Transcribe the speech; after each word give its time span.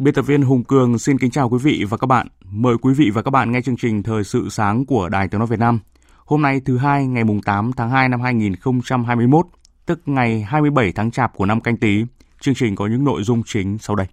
Biên 0.00 0.14
tập 0.14 0.22
viên 0.22 0.42
Hùng 0.42 0.64
Cường 0.64 0.98
xin 0.98 1.18
kính 1.18 1.30
chào 1.30 1.48
quý 1.48 1.58
vị 1.62 1.84
và 1.88 1.96
các 1.96 2.06
bạn. 2.06 2.26
Mời 2.50 2.74
quý 2.82 2.94
vị 2.94 3.10
và 3.10 3.22
các 3.22 3.30
bạn 3.30 3.52
nghe 3.52 3.60
chương 3.62 3.76
trình 3.76 4.02
Thời 4.02 4.24
sự 4.24 4.48
sáng 4.48 4.86
của 4.86 5.08
Đài 5.08 5.28
Tiếng 5.28 5.38
Nói 5.38 5.46
Việt 5.46 5.58
Nam. 5.58 5.78
Hôm 6.24 6.42
nay 6.42 6.60
thứ 6.64 6.76
hai 6.76 7.06
ngày 7.06 7.24
8 7.44 7.72
tháng 7.76 7.90
2 7.90 8.08
năm 8.08 8.20
2021, 8.20 9.46
tức 9.86 10.00
ngày 10.06 10.42
27 10.42 10.92
tháng 10.92 11.10
Chạp 11.10 11.34
của 11.36 11.46
năm 11.46 11.60
canh 11.60 11.76
tí. 11.76 12.04
Chương 12.40 12.54
trình 12.54 12.76
có 12.76 12.86
những 12.86 13.04
nội 13.04 13.22
dung 13.22 13.42
chính 13.46 13.78
sau 13.78 13.96
đây. 13.96 14.06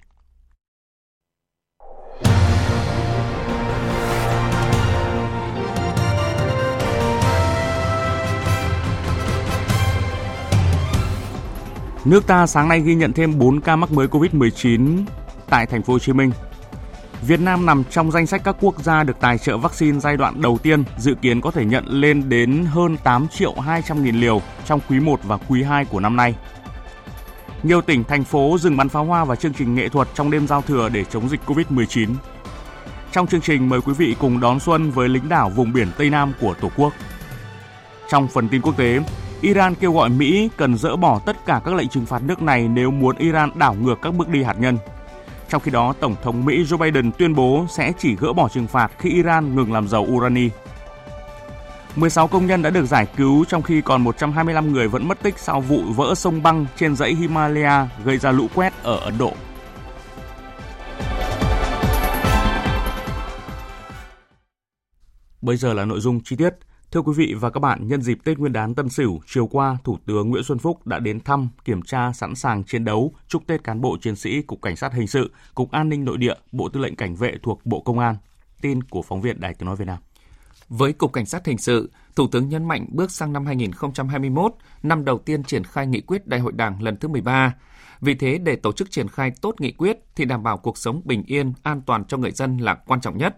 Nước 12.06 12.28
ta 12.28 12.48
sáng 12.48 12.70
nay 12.70 12.82
ghi 12.82 12.96
nhận 12.96 13.14
thêm 13.14 13.40
4 13.40 13.62
ca 13.62 13.76
mắc 13.76 13.92
mới 13.92 14.08
COVID-19 14.08 15.04
tại 15.50 15.66
thành 15.66 15.84
phố 15.84 15.94
Hồ 15.94 16.00
Chí 16.00 16.14
Minh. 16.14 16.32
Việt 17.22 17.40
Nam 17.40 17.66
nằm 17.66 17.84
trong 17.90 18.12
danh 18.12 18.28
sách 18.28 18.42
các 18.44 18.56
quốc 18.62 18.84
gia 18.84 19.04
được 19.04 19.20
tài 19.20 19.38
trợ 19.38 19.58
vaccine 19.58 20.00
giai 20.00 20.18
đoạn 20.18 20.42
đầu 20.42 20.58
tiên, 20.64 20.84
dự 20.98 21.16
kiến 21.16 21.42
có 21.42 21.52
thể 21.52 21.66
nhận 21.66 21.86
lên 21.88 22.30
đến 22.30 22.66
hơn 22.66 22.98
8 23.04 23.28
triệu 23.28 23.54
200 23.54 24.04
nghìn 24.04 24.20
liều 24.20 24.42
trong 24.66 24.80
quý 24.90 25.00
1 25.00 25.20
và 25.24 25.38
quý 25.48 25.64
2 25.64 25.86
của 25.86 26.00
năm 26.00 26.16
nay. 26.16 26.36
Nhiều 27.64 27.82
tỉnh, 27.82 28.04
thành 28.04 28.24
phố 28.24 28.58
dừng 28.60 28.78
bắn 28.78 28.90
pháo 28.90 29.06
hoa 29.06 29.26
và 29.26 29.36
chương 29.36 29.54
trình 29.54 29.76
nghệ 29.76 29.90
thuật 29.90 30.08
trong 30.14 30.32
đêm 30.32 30.48
giao 30.48 30.62
thừa 30.62 30.90
để 30.90 31.04
chống 31.04 31.30
dịch 31.30 31.40
COVID-19. 31.46 32.16
Trong 33.12 33.28
chương 33.28 33.42
trình 33.42 33.70
mời 33.70 33.82
quý 33.82 33.94
vị 33.94 34.16
cùng 34.20 34.40
đón 34.40 34.60
xuân 34.60 34.92
với 34.92 35.10
lính 35.10 35.30
đảo 35.30 35.50
vùng 35.50 35.74
biển 35.74 35.88
Tây 35.98 36.10
Nam 36.10 36.34
của 36.42 36.54
Tổ 36.54 36.70
quốc. 36.76 36.94
Trong 38.10 38.28
phần 38.28 38.50
tin 38.50 38.62
quốc 38.62 38.78
tế, 38.78 39.00
Iran 39.42 39.76
kêu 39.76 39.94
gọi 39.94 40.10
Mỹ 40.10 40.50
cần 40.58 40.78
dỡ 40.78 40.96
bỏ 40.96 41.20
tất 41.26 41.46
cả 41.46 41.62
các 41.66 41.74
lệnh 41.74 41.88
trừng 41.88 42.06
phạt 42.06 42.24
nước 42.24 42.42
này 42.42 42.68
nếu 42.68 42.92
muốn 42.92 43.16
Iran 43.18 43.50
đảo 43.56 43.74
ngược 43.74 43.96
các 44.02 44.14
bước 44.14 44.30
đi 44.30 44.44
hạt 44.44 44.60
nhân. 44.60 44.78
Trong 45.50 45.62
khi 45.62 45.72
đó, 45.72 45.94
Tổng 46.00 46.16
thống 46.24 46.46
Mỹ 46.46 46.64
Joe 46.64 46.78
Biden 46.78 47.12
tuyên 47.12 47.36
bố 47.36 47.66
sẽ 47.70 47.94
chỉ 48.00 48.16
gỡ 48.16 48.34
bỏ 48.34 48.50
trừng 48.50 48.68
phạt 48.68 48.92
khi 49.00 49.10
Iran 49.10 49.56
ngừng 49.56 49.74
làm 49.74 49.88
dầu 49.88 50.08
urani. 50.12 50.50
16 51.96 52.28
công 52.28 52.48
nhân 52.48 52.62
đã 52.62 52.70
được 52.70 52.86
giải 52.86 53.08
cứu 53.18 53.46
trong 53.46 53.62
khi 53.62 53.82
còn 53.82 54.04
125 54.04 54.74
người 54.74 54.88
vẫn 54.88 55.08
mất 55.08 55.24
tích 55.24 55.40
sau 55.40 55.62
vụ 55.62 55.82
vỡ 55.82 56.16
sông 56.16 56.44
băng 56.44 56.66
trên 56.76 56.96
dãy 56.96 57.16
Himalaya 57.16 57.88
gây 58.04 58.18
ra 58.18 58.32
lũ 58.32 58.48
quét 58.56 58.74
ở 58.84 58.98
Ấn 58.98 59.18
Độ. 59.18 59.34
Bây 65.42 65.58
giờ 65.58 65.74
là 65.74 65.86
nội 65.86 66.00
dung 66.00 66.20
chi 66.24 66.36
tiết. 66.36 66.54
Thưa 66.92 67.02
quý 67.02 67.14
vị 67.16 67.34
và 67.40 67.50
các 67.50 67.60
bạn, 67.60 67.88
nhân 67.88 68.02
dịp 68.02 68.18
Tết 68.24 68.40
Nguyên 68.40 68.54
đán 68.54 68.76
Tân 68.76 68.90
Sửu, 68.90 69.20
chiều 69.26 69.48
qua, 69.48 69.78
Thủ 69.84 69.98
tướng 70.06 70.30
Nguyễn 70.30 70.44
Xuân 70.44 70.60
Phúc 70.60 70.88
đã 70.88 71.00
đến 71.00 71.20
thăm, 71.20 71.50
kiểm 71.66 71.82
tra 71.82 72.14
sẵn 72.14 72.36
sàng 72.36 72.64
chiến 72.64 72.86
đấu, 72.86 73.14
chúc 73.28 73.48
Tết 73.48 73.64
cán 73.64 73.82
bộ 73.82 73.98
chiến 74.02 74.16
sĩ 74.16 74.42
Cục 74.42 74.62
Cảnh 74.62 74.76
sát 74.76 74.94
Hình 74.94 75.08
sự, 75.08 75.32
Cục 75.56 75.72
An 75.72 75.90
ninh 75.90 76.06
Nội 76.06 76.18
địa, 76.18 76.34
Bộ 76.52 76.70
Tư 76.70 76.80
lệnh 76.80 76.96
Cảnh 76.96 77.16
vệ 77.16 77.34
thuộc 77.44 77.66
Bộ 77.66 77.82
Công 77.82 78.00
an. 78.00 78.16
Tin 78.62 78.84
của 78.84 79.02
phóng 79.02 79.22
viên 79.22 79.40
Đài 79.40 79.54
Tiếng 79.54 79.66
Nói 79.66 79.76
Việt 79.76 79.86
Nam. 79.86 79.98
Với 80.70 80.94
Cục 80.94 81.14
Cảnh 81.14 81.26
sát 81.26 81.46
Hình 81.46 81.58
sự, 81.58 81.92
Thủ 82.16 82.28
tướng 82.28 82.50
nhấn 82.50 82.68
mạnh 82.68 82.86
bước 82.90 83.12
sang 83.12 83.34
năm 83.34 83.46
2021, 83.46 84.54
năm 84.84 85.06
đầu 85.06 85.18
tiên 85.18 85.44
triển 85.44 85.64
khai 85.64 85.88
nghị 85.88 86.02
quyết 86.02 86.28
Đại 86.28 86.40
hội 86.40 86.52
Đảng 86.52 86.84
lần 86.84 86.98
thứ 86.98 87.08
13. 87.08 87.56
Vì 88.02 88.16
thế, 88.16 88.38
để 88.38 88.56
tổ 88.56 88.72
chức 88.72 88.92
triển 88.92 89.08
khai 89.08 89.32
tốt 89.42 89.56
nghị 89.60 89.72
quyết 89.72 90.00
thì 90.16 90.26
đảm 90.26 90.44
bảo 90.44 90.58
cuộc 90.58 90.78
sống 90.78 91.02
bình 91.06 91.24
yên, 91.28 91.54
an 91.64 91.82
toàn 91.82 92.06
cho 92.06 92.18
người 92.18 92.32
dân 92.32 92.58
là 92.58 92.76
quan 92.76 93.02
trọng 93.02 93.18
nhất. 93.18 93.38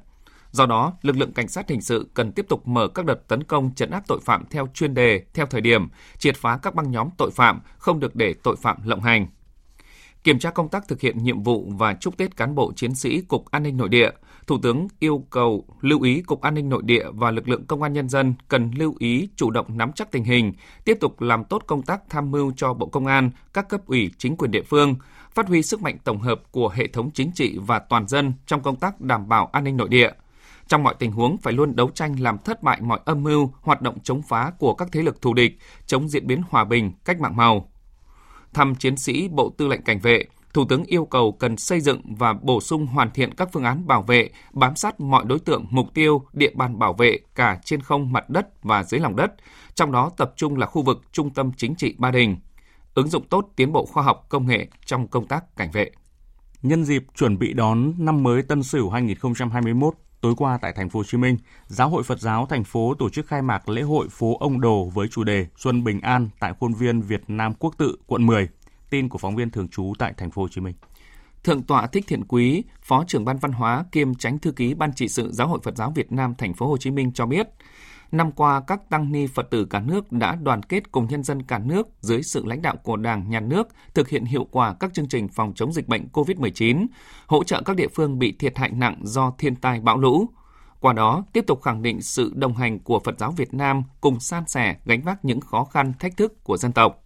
Do 0.52 0.66
đó, 0.66 0.94
lực 1.02 1.18
lượng 1.18 1.34
cảnh 1.34 1.48
sát 1.48 1.70
hình 1.70 1.82
sự 1.82 2.10
cần 2.14 2.32
tiếp 2.32 2.46
tục 2.50 2.68
mở 2.68 2.88
các 2.88 3.06
đợt 3.06 3.28
tấn 3.28 3.44
công 3.44 3.72
chấn 3.76 3.92
áp 3.92 4.04
tội 4.08 4.20
phạm 4.20 4.46
theo 4.50 4.68
chuyên 4.74 4.94
đề, 4.94 5.24
theo 5.34 5.46
thời 5.46 5.62
điểm, 5.62 5.88
triệt 6.18 6.38
phá 6.38 6.60
các 6.62 6.76
băng 6.76 6.92
nhóm 6.92 7.10
tội 7.18 7.32
phạm, 7.32 7.62
không 7.78 8.00
được 8.00 8.16
để 8.16 8.34
tội 8.44 8.56
phạm 8.56 8.78
lộng 8.84 9.02
hành. 9.02 9.28
Kiểm 10.24 10.40
tra 10.40 10.52
công 10.52 10.70
tác 10.70 10.88
thực 10.88 11.02
hiện 11.02 11.24
nhiệm 11.24 11.44
vụ 11.44 11.72
và 11.78 11.94
chúc 11.94 12.18
Tết 12.18 12.38
cán 12.38 12.56
bộ 12.56 12.74
chiến 12.76 12.96
sĩ 12.96 13.22
Cục 13.22 13.52
An 13.52 13.64
ninh 13.64 13.78
Nội 13.78 13.90
địa, 13.90 14.10
Thủ 14.48 14.58
tướng 14.64 14.88
yêu 15.00 15.26
cầu 15.30 15.66
lưu 15.82 16.02
ý 16.02 16.22
Cục 16.22 16.42
An 16.42 16.54
ninh 16.54 16.70
Nội 16.70 16.82
địa 16.86 17.06
và 17.14 17.32
lực 17.32 17.50
lượng 17.50 17.66
công 17.66 17.82
an 17.82 17.94
nhân 17.94 18.10
dân 18.10 18.34
cần 18.48 18.72
lưu 18.78 18.96
ý 19.00 19.30
chủ 19.36 19.52
động 19.52 19.78
nắm 19.78 19.92
chắc 19.96 20.12
tình 20.12 20.24
hình, 20.24 20.54
tiếp 20.86 20.98
tục 21.00 21.22
làm 21.22 21.44
tốt 21.44 21.64
công 21.68 21.82
tác 21.82 22.02
tham 22.10 22.32
mưu 22.32 22.52
cho 22.56 22.74
Bộ 22.74 22.86
Công 22.86 23.06
an, 23.06 23.32
các 23.54 23.70
cấp 23.70 23.82
ủy 23.86 24.12
chính 24.18 24.38
quyền 24.38 24.52
địa 24.52 24.64
phương, 24.64 24.96
phát 25.34 25.48
huy 25.48 25.64
sức 25.64 25.82
mạnh 25.82 25.98
tổng 26.04 26.20
hợp 26.20 26.42
của 26.52 26.70
hệ 26.70 26.88
thống 26.88 27.12
chính 27.14 27.32
trị 27.32 27.58
và 27.62 27.80
toàn 27.80 28.08
dân 28.08 28.34
trong 28.48 28.62
công 28.62 28.76
tác 28.76 29.02
đảm 29.02 29.30
bảo 29.30 29.50
an 29.54 29.64
ninh 29.64 29.78
nội 29.78 29.90
địa– 29.90 30.12
trong 30.70 30.84
mọi 30.84 30.96
tình 31.00 31.12
huống 31.12 31.38
phải 31.38 31.54
luôn 31.54 31.76
đấu 31.76 31.90
tranh 31.90 32.20
làm 32.20 32.38
thất 32.38 32.64
bại 32.64 32.82
mọi 32.82 33.00
âm 33.06 33.24
mưu, 33.24 33.52
hoạt 33.62 33.82
động 33.82 33.98
chống 34.04 34.22
phá 34.22 34.52
của 34.60 34.74
các 34.74 34.88
thế 34.92 35.02
lực 35.04 35.22
thù 35.22 35.34
địch, 35.34 35.58
chống 35.86 36.10
diễn 36.10 36.28
biến 36.28 36.42
hòa 36.50 36.64
bình, 36.64 36.92
cách 37.06 37.20
mạng 37.20 37.36
màu. 37.36 37.72
Thăm 38.54 38.76
chiến 38.76 38.98
sĩ 38.98 39.28
Bộ 39.28 39.50
Tư 39.58 39.68
lệnh 39.68 39.82
Cảnh 39.82 40.00
vệ, 40.00 40.26
Thủ 40.54 40.66
tướng 40.66 40.84
yêu 40.84 41.06
cầu 41.06 41.32
cần 41.32 41.58
xây 41.58 41.82
dựng 41.82 42.02
và 42.16 42.34
bổ 42.34 42.62
sung 42.62 42.88
hoàn 42.88 43.12
thiện 43.12 43.34
các 43.34 43.50
phương 43.54 43.64
án 43.64 43.88
bảo 43.88 44.02
vệ, 44.02 44.30
bám 44.52 44.76
sát 44.76 45.00
mọi 45.00 45.26
đối 45.26 45.40
tượng, 45.40 45.66
mục 45.70 45.94
tiêu, 45.94 46.22
địa 46.34 46.52
bàn 46.56 46.80
bảo 46.80 46.94
vệ 46.94 47.20
cả 47.36 47.60
trên 47.66 47.82
không, 47.82 48.12
mặt 48.12 48.30
đất 48.30 48.64
và 48.64 48.84
dưới 48.84 49.00
lòng 49.00 49.16
đất, 49.16 49.32
trong 49.76 49.92
đó 49.92 50.12
tập 50.18 50.34
trung 50.36 50.58
là 50.58 50.66
khu 50.66 50.82
vực 50.82 51.02
trung 51.12 51.30
tâm 51.30 51.52
chính 51.58 51.76
trị 51.76 51.96
Ba 51.98 52.12
Đình, 52.12 52.38
ứng 52.94 53.08
dụng 53.08 53.28
tốt 53.28 53.50
tiến 53.56 53.72
bộ 53.72 53.86
khoa 53.86 54.04
học 54.04 54.26
công 54.30 54.48
nghệ 54.48 54.68
trong 54.86 55.08
công 55.08 55.28
tác 55.28 55.58
cảnh 55.58 55.72
vệ. 55.72 55.92
Nhân 56.62 56.86
dịp 56.86 57.04
chuẩn 57.18 57.40
bị 57.40 57.54
đón 57.54 57.94
năm 57.98 58.24
mới 58.24 58.42
Tân 58.42 58.64
Sửu 58.64 58.90
2021, 58.90 59.94
Tối 60.22 60.34
qua 60.38 60.58
tại 60.62 60.74
thành 60.74 60.90
phố 60.90 61.00
Hồ 61.00 61.04
Chí 61.04 61.18
Minh, 61.18 61.38
Giáo 61.68 61.90
hội 61.90 62.04
Phật 62.04 62.20
giáo 62.20 62.46
thành 62.46 62.64
phố 62.64 62.94
tổ 63.00 63.10
chức 63.10 63.28
khai 63.28 63.42
mạc 63.42 63.70
lễ 63.70 63.82
hội 63.82 64.08
phố 64.10 64.38
Ông 64.40 64.62
Đồ 64.62 64.86
với 64.94 65.08
chủ 65.08 65.24
đề 65.24 65.48
Xuân 65.58 65.84
Bình 65.84 66.02
An 66.02 66.30
tại 66.40 66.54
khuôn 66.60 66.74
viên 66.74 67.02
Việt 67.02 67.22
Nam 67.28 67.54
Quốc 67.54 67.76
tự, 67.78 67.96
quận 68.08 68.26
10. 68.26 68.50
Tin 68.90 69.10
của 69.10 69.18
phóng 69.18 69.36
viên 69.36 69.50
thường 69.50 69.68
trú 69.68 69.94
tại 70.00 70.14
thành 70.18 70.32
phố 70.32 70.42
Hồ 70.42 70.48
Chí 70.48 70.62
Minh. 70.62 70.76
Thượng 71.44 71.64
tọa 71.64 71.88
Thích 71.88 72.06
Thiện 72.08 72.26
Quý, 72.26 72.64
Phó 72.82 73.04
trưởng 73.08 73.26
ban 73.26 73.38
văn 73.38 73.52
hóa 73.52 73.86
kiêm 73.92 74.16
Tránh 74.16 74.40
thư 74.40 74.52
ký 74.52 74.74
Ban 74.74 74.94
trị 74.94 75.08
sự 75.08 75.32
Giáo 75.32 75.48
hội 75.48 75.60
Phật 75.64 75.78
giáo 75.78 75.92
Việt 75.96 76.12
Nam 76.12 76.36
thành 76.38 76.54
phố 76.54 76.68
Hồ 76.68 76.78
Chí 76.78 76.92
Minh 76.92 77.12
cho 77.14 77.26
biết, 77.26 77.48
năm 78.12 78.32
qua 78.32 78.62
các 78.68 78.90
tăng 78.90 79.12
ni 79.12 79.28
Phật 79.28 79.50
tử 79.50 79.66
cả 79.66 79.80
nước 79.80 80.12
đã 80.12 80.36
đoàn 80.36 80.64
kết 80.64 80.92
cùng 80.92 81.08
nhân 81.10 81.24
dân 81.24 81.44
cả 81.44 81.60
nước 81.60 81.88
dưới 82.02 82.24
sự 82.24 82.46
lãnh 82.46 82.62
đạo 82.62 82.76
của 82.84 82.98
Đảng, 82.98 83.30
Nhà 83.30 83.40
nước 83.40 83.68
thực 83.94 84.10
hiện 84.10 84.26
hiệu 84.26 84.48
quả 84.52 84.76
các 84.80 84.94
chương 84.94 85.08
trình 85.08 85.28
phòng 85.28 85.54
chống 85.56 85.74
dịch 85.74 85.88
bệnh 85.88 86.08
COVID-19, 86.14 86.86
hỗ 87.28 87.44
trợ 87.44 87.62
các 87.62 87.76
địa 87.76 87.88
phương 87.88 88.20
bị 88.20 88.36
thiệt 88.40 88.58
hại 88.58 88.70
nặng 88.70 89.00
do 89.04 89.34
thiên 89.38 89.56
tai 89.56 89.80
bão 89.80 89.98
lũ. 89.98 90.30
Qua 90.80 90.94
đó, 90.94 91.24
tiếp 91.34 91.44
tục 91.48 91.62
khẳng 91.62 91.82
định 91.82 92.02
sự 92.02 92.32
đồng 92.36 92.54
hành 92.54 92.80
của 92.80 93.00
Phật 93.00 93.20
giáo 93.20 93.32
Việt 93.32 93.54
Nam 93.54 93.84
cùng 94.02 94.20
san 94.20 94.44
sẻ 94.48 94.76
gánh 94.86 95.02
vác 95.02 95.26
những 95.26 95.42
khó 95.42 95.64
khăn 95.64 95.94
thách 96.00 96.18
thức 96.18 96.44
của 96.44 96.58
dân 96.58 96.72
tộc. 96.72 97.04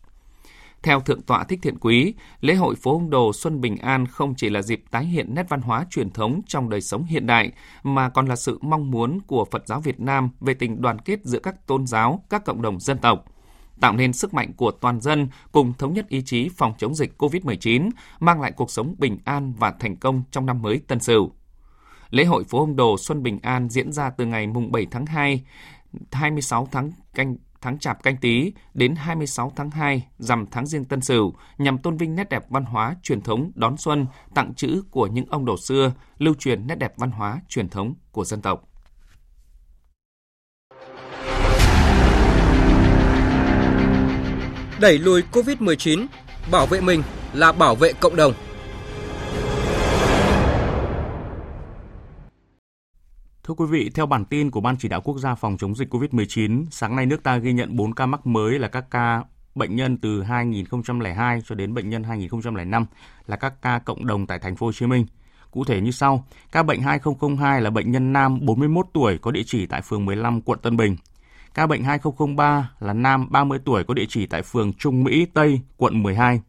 Theo 0.84 1.00
Thượng 1.00 1.22
tọa 1.22 1.44
Thích 1.44 1.60
Thiện 1.62 1.78
Quý, 1.80 2.14
lễ 2.42 2.56
hội 2.56 2.76
phố 2.76 2.92
ông 2.92 3.10
Đồ 3.10 3.34
Xuân 3.34 3.62
Bình 3.62 3.78
An 3.78 4.08
không 4.08 4.36
chỉ 4.36 4.50
là 4.50 4.62
dịp 4.62 4.84
tái 4.92 5.06
hiện 5.06 5.36
nét 5.36 5.46
văn 5.50 5.62
hóa 5.62 5.86
truyền 5.90 6.10
thống 6.10 6.42
trong 6.48 6.70
đời 6.70 6.82
sống 6.82 7.04
hiện 7.04 7.26
đại, 7.26 7.52
mà 7.84 8.10
còn 8.10 8.26
là 8.26 8.36
sự 8.36 8.60
mong 8.62 8.92
muốn 8.92 9.20
của 9.28 9.46
Phật 9.52 9.68
giáo 9.68 9.80
Việt 9.80 10.00
Nam 10.00 10.30
về 10.42 10.54
tình 10.54 10.82
đoàn 10.82 11.00
kết 11.00 11.20
giữa 11.24 11.40
các 11.40 11.68
tôn 11.68 11.88
giáo, 11.88 12.24
các 12.30 12.46
cộng 12.46 12.62
đồng 12.62 12.80
dân 12.80 12.98
tộc 12.98 13.26
tạo 13.80 13.94
nên 13.94 14.14
sức 14.14 14.34
mạnh 14.34 14.54
của 14.54 14.72
toàn 14.72 15.02
dân 15.02 15.28
cùng 15.52 15.74
thống 15.74 15.94
nhất 15.94 16.10
ý 16.10 16.22
chí 16.26 16.50
phòng 16.50 16.74
chống 16.78 16.96
dịch 16.96 17.14
COVID-19, 17.18 17.90
mang 18.20 18.42
lại 18.42 18.52
cuộc 18.52 18.72
sống 18.72 18.96
bình 18.98 19.18
an 19.26 19.54
và 19.58 19.72
thành 19.72 19.96
công 19.96 20.24
trong 20.32 20.46
năm 20.46 20.62
mới 20.62 20.82
Tân 20.88 21.00
Sửu. 21.00 21.32
Lễ 22.10 22.26
hội 22.26 22.44
phố 22.44 22.60
ông 22.60 22.76
Đồ 22.76 22.98
Xuân 22.98 23.24
Bình 23.24 23.40
An 23.42 23.70
diễn 23.70 23.92
ra 23.92 24.10
từ 24.10 24.26
ngày 24.26 24.48
mùng 24.48 24.72
7 24.72 24.88
tháng 24.92 25.06
2, 25.06 25.44
26 26.12 26.68
tháng 26.72 26.92
canh 27.14 27.36
tháng 27.64 27.80
Chạp 27.80 28.04
canh 28.04 28.18
Tý 28.18 28.54
đến 28.74 28.96
26 28.96 29.52
tháng 29.56 29.72
2 29.72 30.08
rằm 30.18 30.46
tháng 30.52 30.66
Giêng 30.66 30.86
Tân 30.86 31.02
Sửu 31.02 31.34
nhằm 31.58 31.78
tôn 31.78 31.98
vinh 31.98 32.16
nét 32.16 32.30
đẹp 32.30 32.44
văn 32.50 32.66
hóa 32.66 32.96
truyền 33.04 33.22
thống 33.22 33.52
đón 33.56 33.78
xuân, 33.78 34.06
tặng 34.36 34.54
chữ 34.54 34.84
của 34.92 35.08
những 35.08 35.26
ông 35.30 35.46
đồ 35.46 35.58
xưa, 35.58 35.94
lưu 36.18 36.34
truyền 36.40 36.68
nét 36.68 36.76
đẹp 36.76 36.94
văn 36.98 37.12
hóa 37.12 37.42
truyền 37.50 37.70
thống 37.70 37.94
của 38.12 38.26
dân 38.26 38.42
tộc. 38.42 38.70
Đẩy 44.80 45.00
lùi 45.00 45.22
COVID-19, 45.32 46.06
Bảo 46.52 46.66
vệ 46.66 46.82
mình 46.82 47.04
là 47.34 47.52
bảo 47.52 47.76
vệ 47.76 47.94
cộng 47.94 48.16
đồng. 48.16 48.34
Thưa 53.48 53.54
quý 53.54 53.66
vị, 53.66 53.90
theo 53.96 54.06
bản 54.06 54.26
tin 54.26 54.52
của 54.52 54.62
Ban 54.62 54.78
Chỉ 54.78 54.88
đạo 54.88 55.02
Quốc 55.02 55.18
gia 55.18 55.36
phòng 55.36 55.58
chống 55.58 55.76
dịch 55.76 55.94
COVID-19, 55.94 56.66
sáng 56.72 56.96
nay 56.96 57.06
nước 57.06 57.24
ta 57.24 57.38
ghi 57.38 57.54
nhận 57.54 57.76
4 57.76 57.94
ca 57.94 58.06
mắc 58.06 58.28
mới 58.28 58.60
là 58.60 58.68
các 58.68 58.86
ca 58.92 59.24
bệnh 59.56 59.76
nhân 59.76 59.98
từ 59.98 60.24
2002 60.24 61.42
cho 61.46 61.56
đến 61.56 61.74
bệnh 61.74 61.90
nhân 61.90 62.04
2005 62.04 62.86
là 63.28 63.36
các 63.36 63.54
ca 63.62 63.80
cộng 63.80 64.06
đồng 64.06 64.28
tại 64.28 64.40
thành 64.40 64.56
phố 64.56 64.66
Hồ 64.66 64.72
Chí 64.72 64.86
Minh. 64.86 65.06
Cụ 65.52 65.66
thể 65.66 65.82
như 65.82 65.92
sau, 65.92 66.26
ca 66.52 66.64
bệnh 66.64 66.82
2002 66.82 67.62
là 67.62 67.70
bệnh 67.70 67.92
nhân 67.92 68.14
nam 68.14 68.46
41 68.46 68.86
tuổi 68.94 69.18
có 69.18 69.32
địa 69.32 69.44
chỉ 69.46 69.66
tại 69.66 69.82
phường 69.82 70.06
15 70.06 70.42
quận 70.42 70.60
Tân 70.60 70.78
Bình. 70.78 70.96
Ca 71.54 71.68
bệnh 71.68 71.84
2003 71.84 72.72
là 72.80 72.94
nam 72.94 73.28
30 73.30 73.60
tuổi 73.66 73.84
có 73.84 73.94
địa 73.94 74.06
chỉ 74.10 74.26
tại 74.26 74.42
phường 74.42 74.74
Trung 74.74 75.04
Mỹ 75.04 75.26
Tây, 75.34 75.62
quận 75.78 76.04
12. 76.04 76.42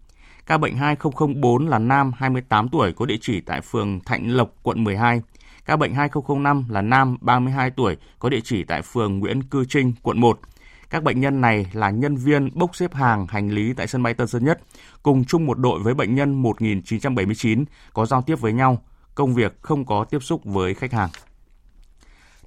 Ca 0.46 0.58
bệnh 0.58 0.76
2004 0.76 1.68
là 1.68 1.78
nam 1.78 2.12
28 2.16 2.68
tuổi 2.68 2.92
có 2.92 3.06
địa 3.06 3.18
chỉ 3.20 3.40
tại 3.40 3.60
phường 3.60 4.00
Thạnh 4.00 4.30
Lộc, 4.30 4.50
quận 4.62 4.84
12. 4.84 5.22
Ca 5.64 5.76
bệnh 5.76 5.94
2005 5.94 6.64
là 6.68 6.82
nam 6.82 7.16
32 7.20 7.70
tuổi 7.70 7.96
có 8.18 8.28
địa 8.28 8.40
chỉ 8.44 8.64
tại 8.64 8.82
phường 8.82 9.18
Nguyễn 9.18 9.42
Cư 9.42 9.64
Trinh, 9.64 9.92
quận 10.02 10.20
1. 10.20 10.40
Các 10.90 11.02
bệnh 11.02 11.20
nhân 11.20 11.40
này 11.40 11.66
là 11.72 11.90
nhân 11.90 12.16
viên 12.16 12.50
bốc 12.54 12.76
xếp 12.76 12.94
hàng 12.94 13.26
hành 13.26 13.50
lý 13.50 13.72
tại 13.72 13.86
sân 13.86 14.02
bay 14.02 14.14
Tân 14.14 14.26
Sơn 14.26 14.44
Nhất, 14.44 14.60
cùng 15.02 15.24
chung 15.24 15.46
một 15.46 15.58
đội 15.58 15.80
với 15.80 15.94
bệnh 15.94 16.14
nhân 16.14 16.42
1979 16.42 17.64
có 17.92 18.06
giao 18.06 18.22
tiếp 18.22 18.40
với 18.40 18.52
nhau, 18.52 18.82
công 19.14 19.34
việc 19.34 19.58
không 19.62 19.84
có 19.84 20.04
tiếp 20.04 20.22
xúc 20.22 20.44
với 20.44 20.74
khách 20.74 20.92
hàng. 20.92 21.10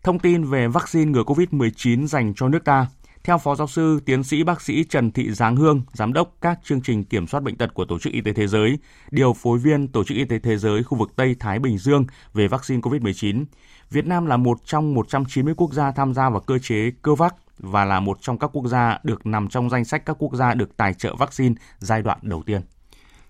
Thông 0.04 0.20
tin 0.20 0.44
về 0.44 0.68
vaccine 0.68 1.12
ngừa 1.12 1.24
COVID-19 1.24 2.08
dành 2.08 2.34
cho 2.36 2.50
nước 2.50 2.66
ta. 2.66 2.88
Theo 3.28 3.38
Phó 3.38 3.56
Giáo 3.56 3.68
sư, 3.68 4.00
Tiến 4.06 4.24
sĩ 4.24 4.44
bác 4.44 4.62
sĩ 4.62 4.84
Trần 4.84 5.12
Thị 5.12 5.32
Giáng 5.32 5.56
Hương, 5.56 5.82
Giám 5.94 6.14
đốc 6.14 6.36
các 6.42 6.60
chương 6.64 6.82
trình 6.82 7.04
kiểm 7.04 7.28
soát 7.28 7.44
bệnh 7.44 7.58
tật 7.58 7.74
của 7.74 7.86
Tổ 7.86 8.00
chức 8.00 8.14
Y 8.14 8.22
tế 8.22 8.34
Thế 8.34 8.48
giới, 8.48 8.78
điều 9.12 9.34
phối 9.34 9.58
viên 9.58 9.88
Tổ 9.88 10.04
chức 10.04 10.18
Y 10.18 10.26
tế 10.26 10.40
Thế 10.40 10.58
giới 10.58 10.84
khu 10.84 10.98
vực 10.98 11.16
Tây 11.16 11.36
Thái 11.40 11.60
Bình 11.60 11.78
Dương 11.78 12.06
về 12.34 12.48
vaccine 12.48 12.82
COVID-19, 12.82 13.46
Việt 13.92 14.06
Nam 14.06 14.26
là 14.26 14.38
một 14.38 14.58
trong 14.66 14.94
190 14.94 15.54
quốc 15.58 15.74
gia 15.74 15.92
tham 15.92 16.14
gia 16.14 16.30
vào 16.30 16.40
cơ 16.40 16.60
chế 16.60 16.92
COVAX 17.02 17.32
và 17.60 17.86
là 17.86 18.00
một 18.00 18.18
trong 18.22 18.40
các 18.40 18.50
quốc 18.54 18.68
gia 18.68 19.00
được 19.04 19.26
nằm 19.26 19.48
trong 19.48 19.70
danh 19.70 19.86
sách 19.86 20.06
các 20.06 20.16
quốc 20.20 20.34
gia 20.34 20.54
được 20.54 20.78
tài 20.78 20.94
trợ 20.94 21.16
vaccine 21.16 21.56
giai 21.80 22.02
đoạn 22.02 22.20
đầu 22.22 22.44
tiên. 22.46 22.62